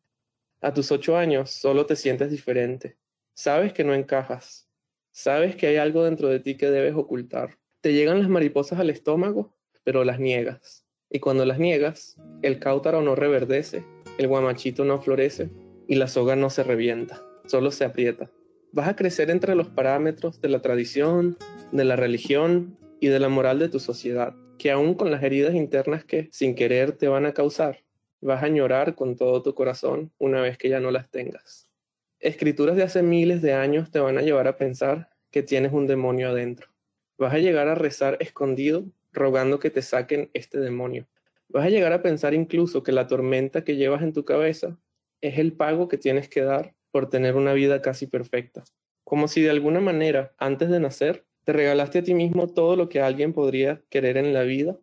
[0.62, 2.96] A tus ocho años solo te sientes diferente.
[3.34, 4.70] Sabes que no encajas.
[5.10, 8.90] Sabes que hay algo dentro de ti que debes ocultar te llegan las mariposas al
[8.90, 9.55] estómago,
[9.86, 10.84] pero las niegas.
[11.10, 13.84] Y cuando las niegas, el cáutaro no reverdece,
[14.18, 15.48] el guamachito no florece
[15.86, 18.28] y la soga no se revienta, solo se aprieta.
[18.72, 21.38] Vas a crecer entre los parámetros de la tradición,
[21.70, 25.54] de la religión y de la moral de tu sociedad, que aún con las heridas
[25.54, 27.84] internas que sin querer te van a causar,
[28.20, 31.70] vas a llorar con todo tu corazón una vez que ya no las tengas.
[32.18, 35.86] Escrituras de hace miles de años te van a llevar a pensar que tienes un
[35.86, 36.76] demonio adentro
[37.18, 38.84] Vas a llegar a rezar escondido,
[39.16, 41.08] rogando que te saquen este demonio.
[41.48, 44.78] Vas a llegar a pensar incluso que la tormenta que llevas en tu cabeza
[45.20, 48.64] es el pago que tienes que dar por tener una vida casi perfecta.
[49.04, 52.88] Como si de alguna manera, antes de nacer, te regalaste a ti mismo todo lo
[52.88, 54.78] que alguien podría querer en la vida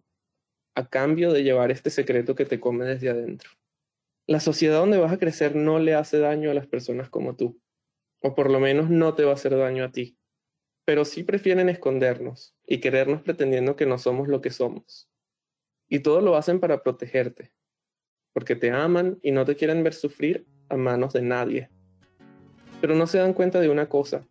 [0.75, 3.51] a cambio de llevar este secreto que te come desde adentro.
[4.25, 7.59] La sociedad donde vas a crecer no le hace daño a las personas como tú,
[8.21, 10.17] o por lo menos no te va a hacer daño a ti
[10.85, 15.09] pero sí prefieren escondernos y querernos pretendiendo que no somos lo que somos.
[15.89, 17.51] Y todo lo hacen para protegerte,
[18.33, 21.69] porque te aman y no te quieren ver sufrir a manos de nadie.
[22.81, 24.27] Pero no se dan cuenta de una cosa,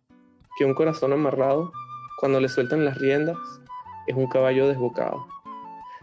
[0.57, 1.71] que un corazón amarrado,
[2.19, 3.37] cuando le sueltan las riendas,
[4.07, 5.27] es un caballo desbocado.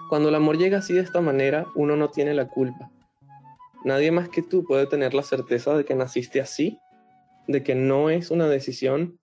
[0.09, 2.91] Cuando el amor llega así de esta manera, uno no tiene la culpa.
[3.85, 6.81] Nadie más que tú puede tener la certeza de que naciste así,
[7.47, 9.20] de que no es una decisión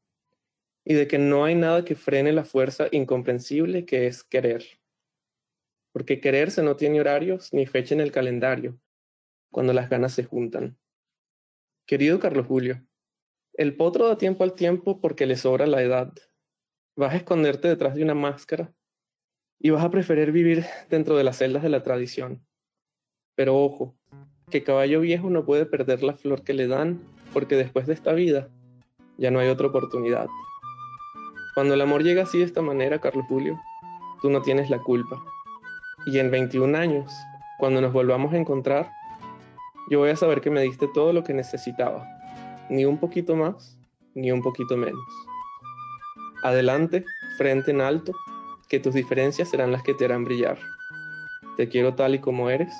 [0.90, 4.64] y de que no hay nada que frene la fuerza incomprensible que es querer.
[5.92, 8.80] Porque quererse no tiene horarios ni fecha en el calendario,
[9.52, 10.78] cuando las ganas se juntan.
[11.86, 12.88] Querido Carlos Julio,
[13.56, 16.14] el potro da tiempo al tiempo porque le sobra la edad.
[16.96, 18.74] Vas a esconderte detrás de una máscara
[19.60, 22.48] y vas a preferir vivir dentro de las celdas de la tradición.
[23.36, 23.98] Pero ojo,
[24.50, 27.02] que caballo viejo no puede perder la flor que le dan
[27.34, 28.50] porque después de esta vida
[29.18, 30.28] ya no hay otra oportunidad.
[31.58, 33.60] Cuando el amor llega así de esta manera, Carlos Julio,
[34.22, 35.26] tú no tienes la culpa.
[36.06, 37.12] Y en 21 años,
[37.58, 38.92] cuando nos volvamos a encontrar,
[39.90, 42.08] yo voy a saber que me diste todo lo que necesitaba.
[42.70, 43.76] Ni un poquito más,
[44.14, 45.02] ni un poquito menos.
[46.44, 47.04] Adelante,
[47.40, 48.12] frente en alto,
[48.70, 50.60] que tus diferencias serán las que te harán brillar.
[51.56, 52.72] Te quiero tal y como eres,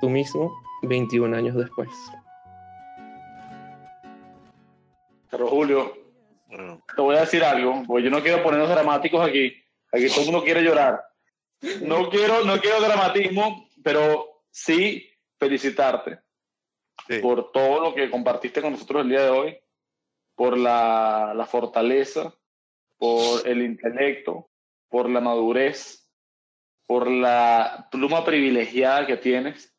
[0.00, 0.52] tú mismo,
[0.82, 1.90] 21 años después.
[5.30, 5.97] Pero Julio,
[6.98, 9.54] te voy a decir algo, porque yo no quiero ponernos dramáticos aquí.
[9.92, 11.00] Aquí todo el mundo quiere llorar.
[11.82, 16.18] No quiero, no quiero dramatismo, pero sí felicitarte
[17.22, 19.58] por todo lo que compartiste con nosotros el día de hoy,
[20.34, 22.34] por la, la fortaleza,
[22.96, 24.50] por el intelecto,
[24.88, 26.04] por la madurez,
[26.84, 29.72] por la pluma privilegiada que tienes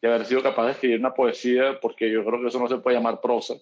[0.00, 2.78] de haber sido capaz de escribir una poesía, porque yo creo que eso no se
[2.78, 3.52] puede llamar prosa.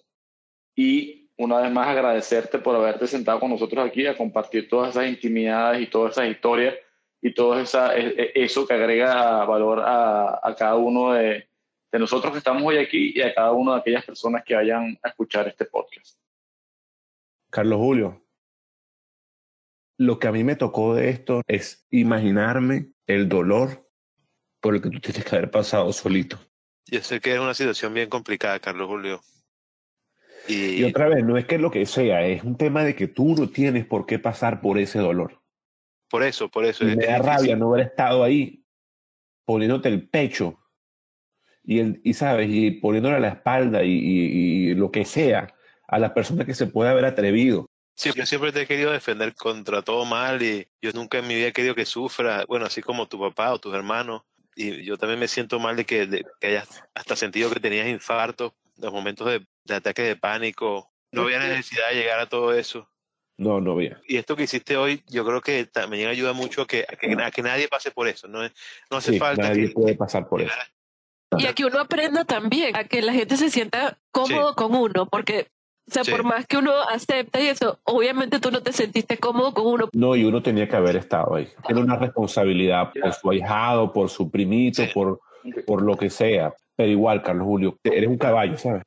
[0.73, 5.07] Y una vez más agradecerte por haberte sentado con nosotros aquí a compartir todas esas
[5.07, 6.75] intimidades y todas esas historias
[7.21, 11.47] y todo esa, e, e, eso que agrega valor a, a cada uno de,
[11.91, 14.97] de nosotros que estamos hoy aquí y a cada una de aquellas personas que vayan
[15.01, 16.19] a escuchar este podcast.
[17.51, 18.25] Carlos Julio,
[19.99, 23.87] lo que a mí me tocó de esto es imaginarme el dolor
[24.59, 26.39] por el que tú tienes que haber pasado solito.
[26.87, 29.21] Yo sé que es una situación bien complicada, Carlos Julio.
[30.47, 33.07] Y, y otra vez, no es que lo que sea, es un tema de que
[33.07, 35.41] tú no tienes por qué pasar por ese dolor.
[36.09, 36.87] Por eso, por eso.
[36.87, 38.63] Y me da rabia no haber estado ahí
[39.45, 40.59] poniéndote el pecho
[41.63, 45.53] y, el, y sabes, y poniéndole a la espalda y, y, y, lo que sea
[45.87, 47.69] a la persona que se puede haber atrevido.
[47.95, 51.35] Sí, yo siempre te he querido defender contra todo mal y yo nunca en mi
[51.35, 54.23] vida he querido que sufra, bueno, así como tu papá o tus hermanos.
[54.55, 57.87] Y yo también me siento mal de que, de, que hayas hasta sentido que tenías
[57.87, 60.91] infartos, los momentos de, de ataque de pánico.
[61.11, 62.89] No había necesidad de llegar a todo eso.
[63.37, 63.99] No, no había.
[64.07, 67.15] Y esto que hiciste hoy, yo creo que también ayuda mucho a que, a que,
[67.21, 68.27] a que nadie pase por eso.
[68.27, 69.49] No, no hace sí, falta.
[69.49, 70.53] Nadie que, puede pasar por eso.
[71.37, 74.55] Y a que uno aprenda también, a que la gente se sienta cómodo sí.
[74.55, 75.47] con uno, porque
[75.89, 76.11] o sea, sí.
[76.11, 79.89] por más que uno acepte y eso, obviamente tú no te sentiste cómodo con uno.
[79.93, 81.49] No, y uno tenía que haber estado ahí.
[81.65, 84.91] Tiene una responsabilidad por su ahijado, por su primito, sí.
[84.93, 85.19] por,
[85.65, 86.53] por lo que sea.
[86.75, 88.83] Pero igual, Carlos Julio, eres un caballo, ¿sabes?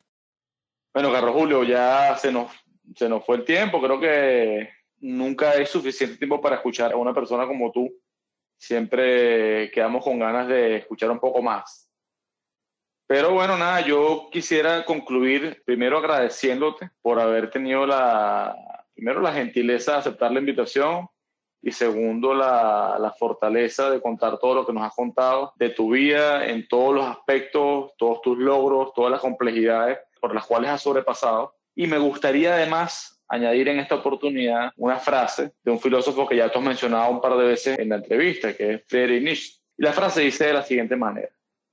[0.93, 2.51] Bueno, Carlos Julio, ya se nos,
[2.95, 3.81] se nos fue el tiempo.
[3.81, 7.93] Creo que nunca hay suficiente tiempo para escuchar a una persona como tú.
[8.59, 11.91] Siempre quedamos con ganas de escuchar un poco más.
[13.07, 18.57] Pero bueno, nada, yo quisiera concluir primero agradeciéndote por haber tenido la,
[18.95, 21.09] primero la gentileza de aceptar la invitación
[21.67, 25.91] y segundo la, la, fortaleza de contar todo lo que nos has contado de tu
[25.91, 30.81] vida en todos los aspectos, todos tus logros, todas las complejidades por las cuales has
[30.81, 31.57] sobrepasado.
[31.75, 36.53] Y me gustaría además añadir en esta oportunidad una frase de un filósofo que ya
[36.53, 39.55] tú has mencionado un par de veces en la entrevista, que es Friedrich Nietzsche.
[39.77, 41.31] Y la frase dice de la siguiente manera.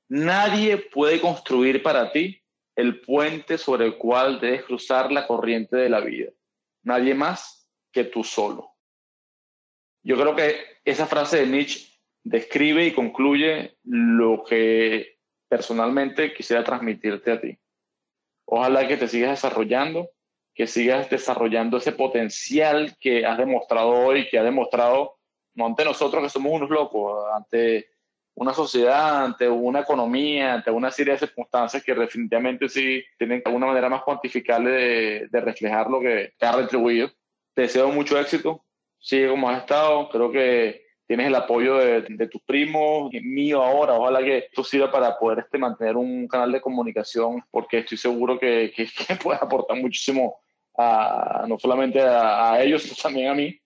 [0.09, 2.41] Nadie puede construir para ti
[2.75, 6.31] el puente sobre el cual debes cruzar la corriente de la vida.
[6.81, 8.72] Nadie más que tú solo.
[10.03, 11.87] Yo creo que esa frase de Nietzsche
[12.23, 15.17] describe y concluye lo que
[15.47, 17.57] personalmente quisiera transmitirte a ti.
[18.45, 20.09] Ojalá que te sigas desarrollando,
[20.53, 25.15] que sigas desarrollando ese potencial que has demostrado hoy, que ha demostrado
[25.55, 27.87] no ante nosotros que somos unos locos, ante
[28.35, 33.67] una sociedad, ante una economía, ante una serie de circunstancias que definitivamente sí tienen alguna
[33.67, 37.11] manera más cuantificable de, de reflejar lo que te ha retribuido.
[37.53, 38.65] Te deseo mucho éxito,
[39.03, 43.93] sigue como has estado, creo que tienes el apoyo de, de tus primos, mío ahora,
[43.93, 48.39] ojalá que esto sirva para poder este, mantener un canal de comunicación, porque estoy seguro
[48.39, 50.39] que, que, que puede aportar muchísimo
[50.77, 53.59] a, no solamente a, a ellos, sino también a mí.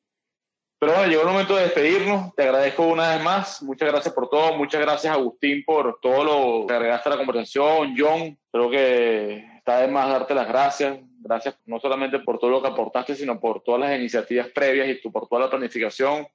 [0.80, 2.36] Pero bueno, llegó el momento de despedirnos.
[2.36, 3.64] Te agradezco una vez más.
[3.64, 4.56] Muchas gracias por todo.
[4.56, 7.96] Muchas gracias, Agustín, por todo lo que agregaste a la conversación.
[7.98, 11.00] John, creo que está de más darte las gracias.
[11.20, 15.10] Gracias no solamente por todo lo que aportaste, sino por todas las iniciativas previas y
[15.10, 16.28] por toda la planificación.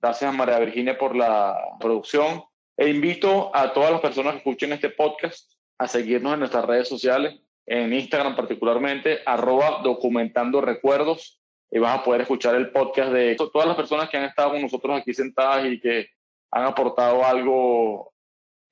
[0.00, 2.42] Gracias a María Virginia por la producción.
[2.76, 6.88] E invito a todas las personas que escuchen este podcast a seguirnos en nuestras redes
[6.88, 11.40] sociales, en Instagram particularmente, arroba documentando recuerdos,
[11.70, 14.62] y vas a poder escuchar el podcast de todas las personas que han estado con
[14.62, 16.08] nosotros aquí sentadas y que
[16.50, 18.14] han aportado algo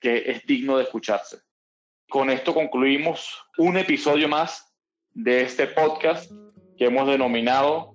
[0.01, 1.39] que es digno de escucharse.
[2.09, 4.76] Con esto concluimos un episodio más
[5.17, 6.31] de este podcast
[6.77, 7.95] que hemos denominado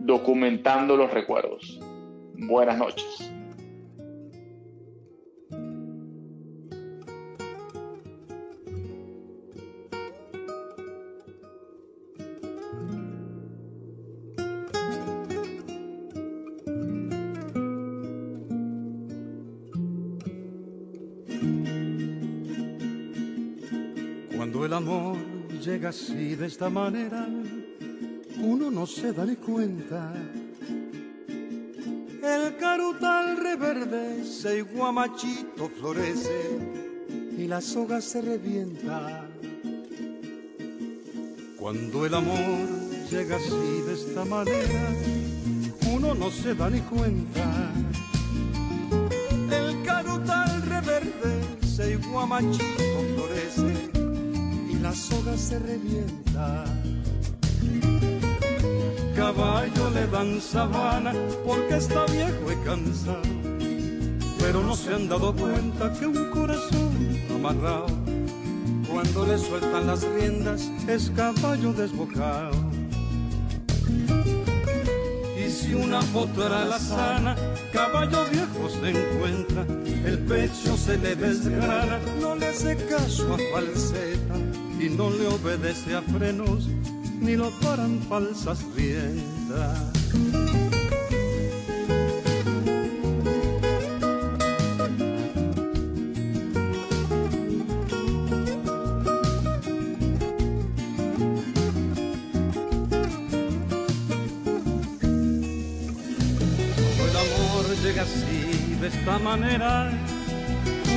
[0.00, 1.80] Documentando los Recuerdos.
[2.34, 3.32] Buenas noches.
[25.80, 27.26] Llega así de esta manera,
[28.38, 30.12] uno no se da ni cuenta.
[32.22, 36.58] El carutal reverdece y guamachito florece
[37.38, 39.26] y la soga se revienta.
[41.58, 42.68] Cuando el amor
[43.10, 44.94] llega así de esta manera,
[45.90, 47.72] uno no se da ni cuenta.
[49.50, 52.82] El carutal reverdece y guamachito
[53.14, 53.99] florece
[54.82, 56.64] la soga se revienta
[59.20, 61.12] caballo le dan sabana
[61.44, 63.20] porque está viejo y cansado.
[64.38, 66.90] Pero no se han dado cuenta que un corazón
[67.34, 67.86] amarrado,
[68.90, 72.56] cuando le sueltan las riendas, es caballo desbocado.
[75.38, 77.36] Y si una potra la sana,
[77.74, 79.66] caballo viejo se encuentra,
[80.06, 84.49] el pecho se le desgrana, no le hace caso a falseta
[84.80, 86.66] y no le obedece a frenos
[87.20, 89.90] ni lo paran falsas riendas.
[107.82, 109.90] Llega así, de esta manera,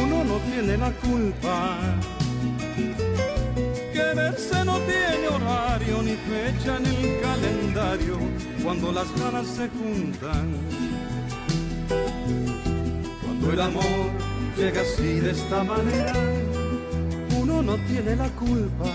[0.04, 1.80] uno no tiene la culpa
[6.30, 8.18] fecha en el calendario
[8.64, 10.58] cuando las ganas se juntan.
[13.24, 14.10] Cuando el amor
[14.58, 16.14] llega así de esta manera,
[17.40, 18.90] uno no tiene la culpa.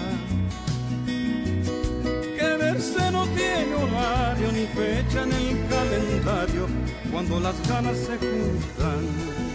[2.36, 6.66] Quererse no tiene horario ni fecha en el calendario
[7.10, 9.48] cuando las ganas se juntan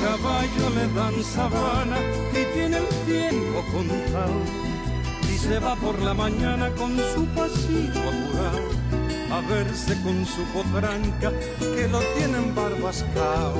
[0.00, 1.98] caballo le dan sabana
[2.32, 4.67] y tiene el tiempo contado.
[5.48, 8.68] Se va por la mañana con su pasito apurado
[9.32, 13.54] a verse con su potranca que lo tienen barbascao.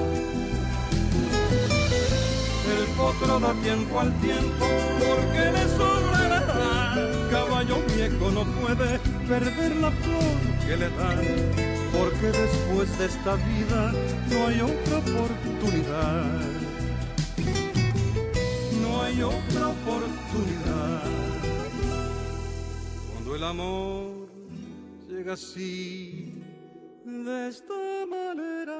[2.76, 4.66] El potro da tiempo al tiempo
[5.00, 10.36] porque le sobra la Caballo viejo no puede perder la flor
[10.66, 11.24] que le dan
[11.90, 13.92] porque después de esta vida
[14.30, 16.40] no hay otra oportunidad.
[18.82, 21.27] No hay otra oportunidad.
[23.34, 24.28] El amor
[25.08, 26.42] llega así,
[27.04, 28.78] de esta manera.